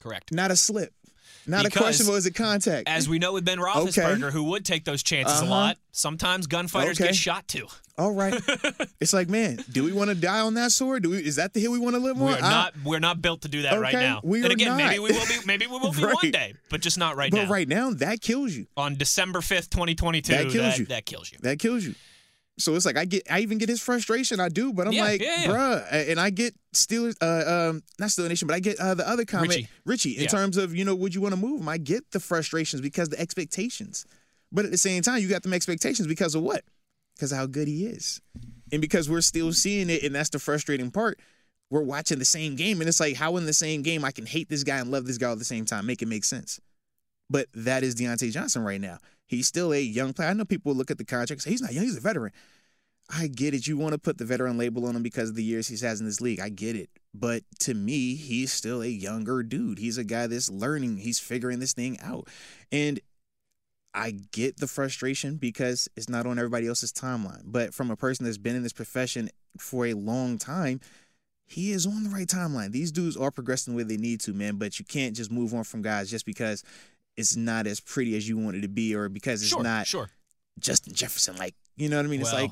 Correct. 0.00 0.30
not 0.32 0.50
a 0.50 0.56
slip, 0.56 0.92
not 1.46 1.64
Because 1.64 1.76
a 1.76 1.82
questionable 1.82 2.14
is 2.16 2.26
it 2.26 2.34
contact. 2.34 2.88
As 2.88 3.08
we 3.08 3.18
know 3.18 3.32
with 3.32 3.44
Ben 3.44 3.58
Roethlisberger, 3.58 4.30
who 4.30 4.44
would 4.44 4.64
take 4.64 4.84
those 4.84 5.02
chances 5.02 5.38
Uh-huh. 5.40 5.46
a 5.46 5.48
lot, 5.50 5.78
sometimes 5.92 6.46
gunfighters 6.46 6.98
Okay. 7.00 7.08
get 7.08 7.16
shot 7.16 7.48
too. 7.48 7.66
All 7.98 8.12
right, 8.12 8.32
it's 9.00 9.12
like 9.12 9.28
man, 9.28 9.58
do 9.70 9.84
we 9.84 9.92
want 9.92 10.08
to 10.08 10.14
die 10.14 10.40
on 10.40 10.54
that 10.54 10.72
sword? 10.72 11.02
Do 11.02 11.10
we? 11.10 11.18
Is 11.18 11.36
that 11.36 11.52
the 11.52 11.60
hill 11.60 11.72
we 11.72 11.78
want 11.78 11.96
to 11.96 12.00
live 12.00 12.16
on? 12.16 12.22
We're 12.22 12.40
not 12.40 12.74
we're 12.82 12.98
not 12.98 13.20
built 13.20 13.42
to 13.42 13.48
do 13.48 13.62
that 13.62 13.78
right 13.78 13.92
now. 13.92 14.20
we 14.24 14.38
and 14.38 14.48
are 14.48 14.52
again, 14.52 14.76
maybe 14.78 14.98
we 15.00 15.10
will 15.12 15.26
be 15.26 15.34
maybe 15.44 15.66
we 15.66 15.78
will 15.78 15.92
be 15.92 16.04
one 16.04 16.30
day, 16.30 16.54
but 16.70 16.80
just 16.80 16.96
not 16.96 17.16
right 17.16 17.30
but 17.30 17.42
now. 17.44 17.50
right 17.50 17.68
now, 17.68 17.90
that 17.92 18.22
kills 18.22 18.54
you. 18.54 18.66
On 18.78 18.96
December 18.96 19.42
fifth, 19.42 19.68
twenty 19.68 19.94
twenty 19.94 20.22
two, 20.22 20.32
That 20.32 20.44
kills 20.44 20.54
that, 20.54 20.78
you. 20.78 20.86
that 20.86 21.04
kills 21.04 21.30
you. 21.30 21.38
That 21.42 21.58
kills 21.58 21.84
you. 21.84 21.94
So 22.60 22.74
it's 22.74 22.86
like 22.86 22.96
I 22.96 23.04
get, 23.04 23.30
I 23.30 23.40
even 23.40 23.58
get 23.58 23.68
his 23.68 23.80
frustration. 23.80 24.38
I 24.40 24.48
do, 24.48 24.72
but 24.72 24.86
I'm 24.86 24.92
Yeah, 24.92 25.04
like, 25.04 25.20
yeah, 25.20 25.42
yeah. 25.42 25.48
bruh, 25.48 26.10
and 26.10 26.20
I 26.20 26.30
get 26.30 26.54
Steelers, 26.74 27.16
uh, 27.20 27.70
um, 27.70 27.82
not 27.98 28.10
Steelers 28.10 28.28
Nation, 28.28 28.46
but 28.46 28.54
I 28.54 28.60
get 28.60 28.78
uh, 28.78 28.94
the 28.94 29.08
other 29.08 29.24
comment, 29.24 29.50
Richie. 29.50 29.68
Richie, 29.84 30.18
in 30.18 30.26
terms 30.28 30.56
of 30.56 30.74
you 30.74 30.84
know, 30.84 30.94
would 30.94 31.14
you 31.14 31.20
want 31.20 31.34
to 31.34 31.40
move 31.40 31.60
him? 31.60 31.68
I 31.68 31.78
get 31.78 32.10
the 32.12 32.20
frustrations 32.20 32.80
because 32.80 33.08
the 33.08 33.18
expectations, 33.20 34.06
but 34.52 34.64
at 34.64 34.70
the 34.70 34.78
same 34.78 35.02
time, 35.02 35.20
you 35.20 35.28
got 35.28 35.42
them 35.42 35.52
expectations 35.52 36.06
because 36.06 36.34
of 36.34 36.42
what? 36.42 36.62
Because 37.16 37.32
of 37.32 37.38
how 37.38 37.46
good 37.46 37.68
he 37.68 37.86
is, 37.86 38.20
and 38.72 38.80
because 38.80 39.08
we're 39.10 39.20
still 39.20 39.52
seeing 39.52 39.90
it, 39.90 40.02
and 40.02 40.14
that's 40.14 40.30
the 40.30 40.38
frustrating 40.38 40.90
part. 40.90 41.18
We're 41.70 41.82
watching 41.82 42.18
the 42.18 42.24
same 42.24 42.56
game, 42.56 42.80
and 42.80 42.88
it's 42.88 42.98
like, 42.98 43.14
how 43.14 43.36
in 43.36 43.46
the 43.46 43.52
same 43.52 43.82
game 43.82 44.04
I 44.04 44.10
can 44.10 44.26
hate 44.26 44.48
this 44.48 44.64
guy 44.64 44.78
and 44.78 44.90
love 44.90 45.06
this 45.06 45.18
guy 45.18 45.30
at 45.30 45.38
the 45.38 45.44
same 45.44 45.64
time? 45.66 45.86
Make 45.86 46.02
it 46.02 46.08
make 46.08 46.24
sense. 46.24 46.58
But 47.28 47.46
that 47.54 47.84
is 47.84 47.94
Diontae 47.94 48.32
Johnson 48.32 48.64
right 48.64 48.80
now. 48.80 48.98
He's 49.30 49.46
still 49.46 49.72
a 49.72 49.80
young 49.80 50.12
player. 50.12 50.30
I 50.30 50.32
know 50.32 50.44
people 50.44 50.74
look 50.74 50.90
at 50.90 50.98
the 50.98 51.04
contract 51.04 51.42
say 51.42 51.50
he's 51.50 51.62
not 51.62 51.72
young, 51.72 51.84
he's 51.84 51.96
a 51.96 52.00
veteran. 52.00 52.32
I 53.08 53.28
get 53.28 53.54
it. 53.54 53.64
You 53.68 53.76
want 53.76 53.92
to 53.92 53.98
put 53.98 54.18
the 54.18 54.24
veteran 54.24 54.58
label 54.58 54.86
on 54.86 54.96
him 54.96 55.04
because 55.04 55.30
of 55.30 55.36
the 55.36 55.44
years 55.44 55.68
he's 55.68 55.82
has 55.82 56.00
in 56.00 56.06
this 56.06 56.20
league. 56.20 56.40
I 56.40 56.48
get 56.48 56.74
it. 56.74 56.90
But 57.14 57.44
to 57.60 57.74
me, 57.74 58.16
he's 58.16 58.52
still 58.52 58.82
a 58.82 58.88
younger 58.88 59.44
dude. 59.44 59.78
He's 59.78 59.98
a 59.98 60.04
guy 60.04 60.26
that's 60.26 60.50
learning. 60.50 60.96
He's 60.96 61.20
figuring 61.20 61.60
this 61.60 61.74
thing 61.74 61.96
out. 62.00 62.26
And 62.72 62.98
I 63.94 64.16
get 64.32 64.58
the 64.58 64.66
frustration 64.66 65.36
because 65.36 65.88
it's 65.96 66.08
not 66.08 66.26
on 66.26 66.36
everybody 66.36 66.66
else's 66.66 66.92
timeline. 66.92 67.42
But 67.44 67.72
from 67.72 67.92
a 67.92 67.96
person 67.96 68.24
that's 68.24 68.36
been 68.36 68.56
in 68.56 68.64
this 68.64 68.72
profession 68.72 69.30
for 69.58 69.86
a 69.86 69.94
long 69.94 70.38
time, 70.38 70.80
he 71.46 71.70
is 71.70 71.86
on 71.86 72.02
the 72.02 72.10
right 72.10 72.28
timeline. 72.28 72.72
These 72.72 72.90
dudes 72.90 73.16
are 73.16 73.30
progressing 73.30 73.74
the 73.74 73.78
way 73.78 73.84
they 73.84 73.96
need 73.96 74.20
to, 74.22 74.32
man. 74.32 74.56
But 74.56 74.80
you 74.80 74.84
can't 74.84 75.14
just 75.14 75.30
move 75.30 75.54
on 75.54 75.62
from 75.62 75.82
guys 75.82 76.10
just 76.10 76.26
because 76.26 76.64
it's 77.20 77.36
not 77.36 77.66
as 77.66 77.78
pretty 77.80 78.16
as 78.16 78.28
you 78.28 78.36
want 78.38 78.56
it 78.56 78.62
to 78.62 78.68
be 78.68 78.94
or 78.94 79.08
because 79.08 79.42
it's 79.42 79.50
Sure, 79.50 79.62
not 79.62 79.86
sure. 79.86 80.10
Justin 80.58 80.92
Jefferson. 80.94 81.36
Like, 81.36 81.54
you 81.76 81.88
know 81.88 81.96
what 81.96 82.06
I 82.06 82.08
mean? 82.08 82.20
it's 82.20 82.32
like, 82.32 82.50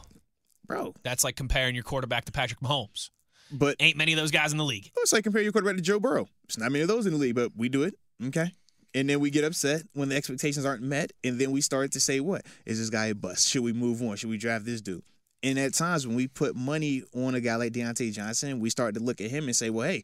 bro. 0.66 0.94
That's 1.02 1.24
like 1.24 1.34
comparing 1.36 1.74
your 1.74 1.84
quarterback 1.84 2.24
to 2.26 2.32
Patrick 2.32 2.60
Mahomes. 2.60 3.10
But 3.50 3.76
Ain't 3.80 3.96
many 3.96 4.12
of 4.12 4.18
those 4.18 4.30
guys 4.30 4.52
in 4.52 4.58
the 4.58 4.64
league. 4.64 4.90
it's 4.98 5.12
like 5.12 5.24
comparing 5.24 5.44
your 5.44 5.52
quarterback 5.52 5.76
to 5.76 5.82
Joe 5.82 5.98
Burrow. 5.98 6.28
It's 6.44 6.58
not 6.58 6.70
many 6.70 6.82
of 6.82 6.88
those 6.88 7.06
in 7.06 7.12
the 7.12 7.18
league, 7.18 7.34
but 7.34 7.52
we 7.56 7.68
do 7.68 7.82
it. 7.82 7.94
Okay. 8.26 8.52
And 8.94 9.08
then 9.08 9.20
we 9.20 9.30
get 9.30 9.44
upset 9.44 9.82
when 9.94 10.08
the 10.10 10.16
expectations 10.16 10.64
aren't 10.66 10.82
met. 10.82 11.12
And 11.24 11.38
then 11.38 11.50
we 11.50 11.60
start 11.60 11.92
to 11.92 12.00
say, 12.00 12.20
what? 12.20 12.42
Is 12.66 12.78
this 12.78 12.90
guy 12.90 13.06
a 13.06 13.14
bust? 13.14 13.48
Should 13.48 13.62
we 13.62 13.72
move 13.72 14.02
on? 14.02 14.16
Should 14.16 14.30
we 14.30 14.38
draft 14.38 14.64
this 14.64 14.80
dude? 14.80 15.02
And 15.42 15.58
at 15.58 15.72
times 15.74 16.06
when 16.06 16.16
we 16.16 16.26
put 16.28 16.56
money 16.56 17.02
on 17.14 17.34
a 17.34 17.40
guy 17.40 17.56
like 17.56 17.72
Diontae 17.72 18.12
Johnson, 18.12 18.60
we 18.60 18.70
start 18.70 18.94
to 18.94 19.00
look 19.00 19.20
at 19.20 19.30
him 19.30 19.44
and 19.44 19.54
say, 19.54 19.70
well, 19.70 19.88
hey, 19.88 20.02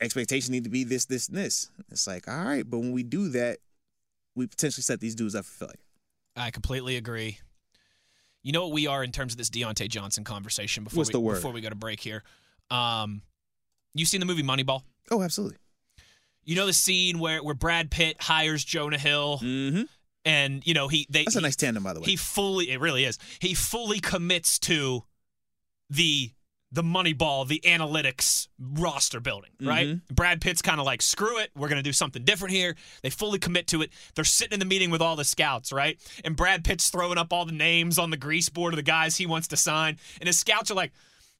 expectations 0.00 0.50
need 0.50 0.64
to 0.64 0.70
be 0.70 0.84
this, 0.84 1.06
this, 1.06 1.28
and 1.28 1.38
this. 1.38 1.70
It's 1.90 2.06
like, 2.06 2.28
all 2.28 2.44
right. 2.44 2.68
But 2.68 2.78
when 2.78 2.92
we 2.92 3.02
do 3.02 3.28
that, 3.30 3.58
we 4.36 4.46
potentially 4.46 4.82
set 4.82 5.00
these 5.00 5.14
dudes 5.16 5.34
up 5.34 5.44
for 5.44 5.64
failure. 5.66 5.80
I 6.36 6.50
completely 6.50 6.96
agree. 6.96 7.38
You 8.42 8.52
know 8.52 8.62
what 8.62 8.72
we 8.72 8.86
are 8.86 9.02
in 9.02 9.10
terms 9.10 9.32
of 9.32 9.38
this 9.38 9.50
Diontae 9.50 9.88
Johnson 9.88 10.22
conversation 10.22 10.84
before 10.84 10.98
What's 10.98 11.08
we 11.08 11.12
the 11.12 11.20
word? 11.20 11.34
before 11.36 11.50
we 11.52 11.60
go 11.60 11.68
to 11.70 11.74
break 11.74 11.98
here. 11.98 12.22
Um, 12.70 13.22
you 13.94 14.04
seen 14.04 14.20
the 14.20 14.26
movie 14.26 14.42
Moneyball? 14.44 14.82
Oh, 15.10 15.22
absolutely. 15.22 15.56
You 16.44 16.54
know 16.54 16.66
the 16.66 16.72
scene 16.72 17.18
where 17.18 17.42
where 17.42 17.54
Brad 17.56 17.90
Pitt 17.90 18.18
hires 18.20 18.64
Jonah 18.64 18.98
Hill 18.98 19.40
Mm-hmm. 19.42 19.82
and 20.24 20.64
you 20.64 20.74
know 20.74 20.86
he 20.86 21.06
they 21.10 21.24
That's 21.24 21.34
a 21.34 21.40
he- 21.40 21.42
nice 21.42 21.56
tandem, 21.56 21.82
by 21.82 21.92
the 21.92 22.00
way. 22.00 22.06
he 22.06 22.14
fully 22.16 22.70
it 22.70 22.78
really 22.78 23.04
is. 23.04 23.18
He 23.40 23.54
fully 23.54 23.98
commits 23.98 24.60
to 24.60 25.02
the 25.90 26.30
the 26.76 26.82
Moneyball, 26.82 27.48
the 27.48 27.60
analytics 27.64 28.48
roster 28.60 29.18
building, 29.18 29.50
right? 29.62 29.86
Mm-hmm. 29.88 30.14
Brad 30.14 30.42
Pitt's 30.42 30.60
kind 30.60 30.78
of 30.78 30.84
like, 30.84 31.00
screw 31.00 31.38
it, 31.40 31.50
we're 31.56 31.68
gonna 31.68 31.82
do 31.82 31.92
something 31.92 32.22
different 32.22 32.54
here. 32.54 32.76
They 33.02 33.08
fully 33.08 33.38
commit 33.38 33.66
to 33.68 33.80
it. 33.80 33.90
They're 34.14 34.24
sitting 34.24 34.52
in 34.52 34.60
the 34.60 34.66
meeting 34.66 34.90
with 34.90 35.00
all 35.00 35.16
the 35.16 35.24
scouts, 35.24 35.72
right? 35.72 35.98
And 36.22 36.36
Brad 36.36 36.64
Pitt's 36.64 36.90
throwing 36.90 37.16
up 37.16 37.32
all 37.32 37.46
the 37.46 37.52
names 37.52 37.98
on 37.98 38.10
the 38.10 38.18
grease 38.18 38.50
board 38.50 38.74
of 38.74 38.76
the 38.76 38.82
guys 38.82 39.16
he 39.16 39.24
wants 39.24 39.48
to 39.48 39.56
sign, 39.56 39.96
and 40.20 40.26
his 40.26 40.38
scouts 40.38 40.70
are 40.70 40.74
like, 40.74 40.92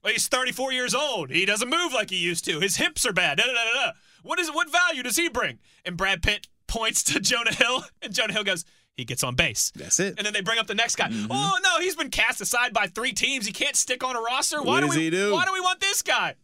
well, 0.02 0.14
he's 0.14 0.26
34 0.26 0.72
years 0.72 0.94
old. 0.94 1.30
He 1.30 1.44
doesn't 1.44 1.68
move 1.68 1.92
like 1.92 2.08
he 2.08 2.16
used 2.16 2.46
to. 2.46 2.60
His 2.60 2.76
hips 2.76 3.04
are 3.04 3.12
bad. 3.12 3.36
Da, 3.36 3.44
da, 3.44 3.52
da, 3.52 3.84
da. 3.86 3.92
What 4.22 4.40
is 4.40 4.48
what 4.50 4.72
value 4.72 5.02
does 5.02 5.16
he 5.16 5.28
bring? 5.28 5.58
And 5.84 5.98
Brad 5.98 6.22
Pitt 6.22 6.48
points 6.66 7.02
to 7.04 7.20
Jonah 7.20 7.52
Hill, 7.52 7.84
and 8.02 8.14
Jonah 8.14 8.32
Hill 8.32 8.44
goes, 8.44 8.64
he 8.96 9.04
gets 9.04 9.22
on 9.24 9.34
base. 9.34 9.72
That's 9.76 10.00
it. 10.00 10.14
And 10.16 10.26
then 10.26 10.32
they 10.32 10.40
bring 10.40 10.58
up 10.58 10.66
the 10.66 10.74
next 10.74 10.96
guy. 10.96 11.08
Mm-hmm. 11.08 11.26
Oh 11.30 11.58
no, 11.62 11.80
he's 11.80 11.96
been 11.96 12.10
cast 12.10 12.40
aside 12.40 12.72
by 12.72 12.86
three 12.86 13.12
teams. 13.12 13.46
He 13.46 13.52
can't 13.52 13.76
stick 13.76 14.02
on 14.04 14.16
a 14.16 14.20
roster. 14.20 14.62
Why 14.62 14.74
What 14.74 14.80
do 14.80 14.86
does 14.86 14.96
we? 14.96 15.02
he 15.04 15.10
do? 15.10 15.32
Why 15.32 15.44
do 15.44 15.52
we 15.52 15.60
want 15.60 15.80
this 15.80 16.02
guy? 16.02 16.34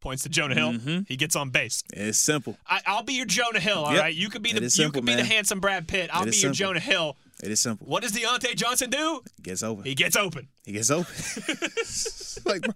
Points 0.00 0.22
to 0.22 0.28
Jonah 0.28 0.54
Hill. 0.54 0.72
Mm-hmm. 0.74 0.98
He 1.08 1.16
gets 1.16 1.34
on 1.34 1.50
base. 1.50 1.82
It's 1.92 2.18
simple. 2.18 2.56
I, 2.68 2.80
I'll 2.86 3.02
be 3.02 3.14
your 3.14 3.26
Jonah 3.26 3.58
Hill. 3.58 3.78
All 3.84 3.92
Yep. 3.92 4.00
right, 4.02 4.14
you 4.14 4.28
could 4.28 4.42
be 4.42 4.52
the 4.52 4.62
is 4.62 4.78
you 4.78 4.90
could 4.92 5.04
be 5.04 5.14
the 5.16 5.24
handsome 5.24 5.58
Brad 5.58 5.88
Pitt. 5.88 6.10
I'll 6.12 6.20
be 6.24 6.26
your 6.26 6.34
simple. 6.34 6.54
Jonah 6.54 6.80
Hill. 6.80 7.16
It 7.42 7.50
is 7.50 7.60
simple. 7.60 7.86
What 7.88 8.02
does 8.02 8.12
Diontae 8.12 8.54
Johnson 8.54 8.88
do? 8.90 9.20
It 9.38 9.42
gets 9.42 9.62
open. 9.64 9.84
He 9.84 9.94
gets 9.94 10.16
open. 10.16 10.48
He 10.64 10.72
gets 10.72 10.90
open. 10.90 11.12
like, 12.46 12.62
bro, 12.62 12.72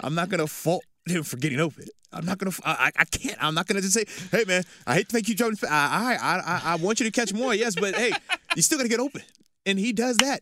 I'm 0.00 0.14
not 0.14 0.28
gonna 0.30 0.46
fault 0.46 0.84
him 1.06 1.22
for 1.22 1.36
getting 1.36 1.60
open. 1.60 1.84
I'm 2.12 2.24
not 2.24 2.38
gonna. 2.38 2.52
I, 2.64 2.90
I 2.96 3.04
can't. 3.04 3.36
I'm 3.42 3.54
not 3.54 3.66
gonna 3.66 3.80
just 3.80 3.94
say, 3.94 4.04
"Hey, 4.36 4.44
man, 4.46 4.64
I 4.86 4.94
hate 4.94 5.08
to 5.10 5.14
make 5.14 5.28
you 5.28 5.34
jump. 5.34 5.58
I, 5.68 6.16
I, 6.20 6.38
I, 6.38 6.62
I 6.72 6.76
want 6.76 6.98
you 6.98 7.06
to 7.06 7.12
catch 7.12 7.32
more, 7.32 7.54
yes, 7.54 7.74
but 7.76 7.94
hey, 7.94 8.12
you 8.56 8.62
still 8.62 8.78
gotta 8.78 8.88
get 8.88 9.00
open." 9.00 9.22
And 9.66 9.78
he 9.78 9.92
does 9.92 10.16
that 10.18 10.40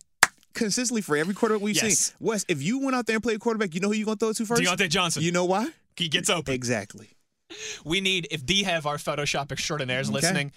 consistently 0.53 1.01
for 1.01 1.15
every 1.17 1.33
quarterback 1.33 1.61
we've 1.63 1.75
Yes. 1.75 1.99
seen. 2.07 2.15
Wes, 2.19 2.45
if 2.47 2.61
you 2.61 2.79
went 2.79 2.95
out 2.95 3.05
there 3.05 3.15
and 3.17 3.23
played 3.23 3.39
quarterback, 3.39 3.73
you 3.73 3.79
know 3.81 3.89
who 3.89 3.93
you're 3.95 4.05
gonna 4.05 4.17
throw 4.17 4.29
it 4.29 4.37
to 4.37 4.45
first? 4.45 4.61
Diontae 4.61 4.89
Johnson. 4.89 5.23
You 5.23 5.31
know 5.31 5.45
why? 5.45 5.69
he 5.95 6.07
gets 6.07 6.29
open. 6.29 6.53
Exactly. 6.53 7.09
We 7.83 7.99
need 7.99 8.27
if 8.31 8.45
D 8.45 8.63
have 8.63 8.85
our 8.85 8.97
Photoshop 8.97 9.51
extraordinaires 9.51 10.07
Okay. 10.07 10.13
listening. 10.15 10.51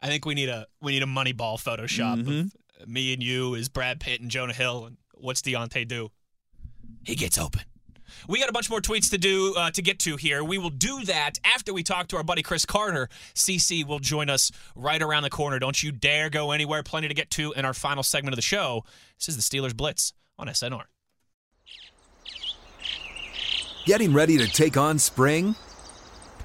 I 0.00 0.06
think 0.06 0.24
we 0.24 0.34
need 0.34 0.48
a 0.48 0.66
we 0.80 0.92
need 0.92 1.02
a 1.02 1.06
Moneyball 1.06 1.58
Photoshop 1.60 2.22
Mm-hmm. 2.22 2.82
of 2.82 2.88
me 2.88 3.12
and 3.12 3.22
you 3.22 3.56
as 3.56 3.68
Brad 3.68 3.98
Pitt 4.00 4.20
and 4.20 4.30
Jonah 4.30 4.52
Hill. 4.52 4.86
And 4.86 4.96
what's 5.14 5.40
Diontae 5.42 5.88
do? 5.88 6.10
He 7.04 7.14
gets 7.16 7.38
open. 7.38 7.62
We 8.28 8.38
got 8.38 8.48
a 8.48 8.52
bunch 8.52 8.70
more 8.70 8.80
tweets 8.80 9.10
to 9.10 9.18
do 9.18 9.54
uh, 9.56 9.70
to 9.72 9.82
get 9.82 9.98
to 10.00 10.16
here. 10.16 10.42
We 10.42 10.58
will 10.58 10.70
do 10.70 11.04
that 11.04 11.38
after 11.44 11.72
we 11.72 11.82
talk 11.82 12.08
to 12.08 12.16
our 12.16 12.24
buddy 12.24 12.42
Chris 12.42 12.64
Carter. 12.64 13.08
CC 13.34 13.86
will 13.86 13.98
join 13.98 14.30
us 14.30 14.50
right 14.74 15.02
around 15.02 15.22
the 15.22 15.30
corner. 15.30 15.58
Don't 15.58 15.82
you 15.82 15.92
dare 15.92 16.30
go 16.30 16.52
anywhere. 16.52 16.82
Plenty 16.82 17.08
to 17.08 17.14
get 17.14 17.30
to 17.30 17.52
in 17.52 17.64
our 17.64 17.74
final 17.74 18.02
segment 18.02 18.32
of 18.32 18.36
the 18.36 18.42
show. 18.42 18.84
This 19.18 19.28
is 19.28 19.36
the 19.36 19.42
Steelers 19.42 19.76
Blitz 19.76 20.12
on 20.38 20.48
SNR. 20.48 20.84
Getting 23.86 24.14
ready 24.14 24.38
to 24.38 24.48
take 24.48 24.76
on 24.76 24.98
spring? 24.98 25.54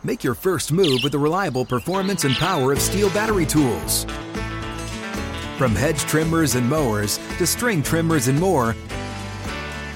Make 0.03 0.23
your 0.23 0.35
first 0.35 0.71
move 0.71 0.99
with 1.03 1.13
the 1.13 1.19
reliable 1.19 1.65
performance 1.65 2.23
and 2.23 2.35
power 2.35 2.71
of 2.71 2.79
STIHL 2.79 3.13
battery 3.13 3.45
tools. 3.45 4.05
From 5.57 5.75
hedge 5.75 5.99
trimmers 6.01 6.55
and 6.55 6.69
mowers 6.69 7.17
to 7.37 7.45
string 7.45 7.83
trimmers 7.83 8.27
and 8.29 8.39
more, 8.39 8.75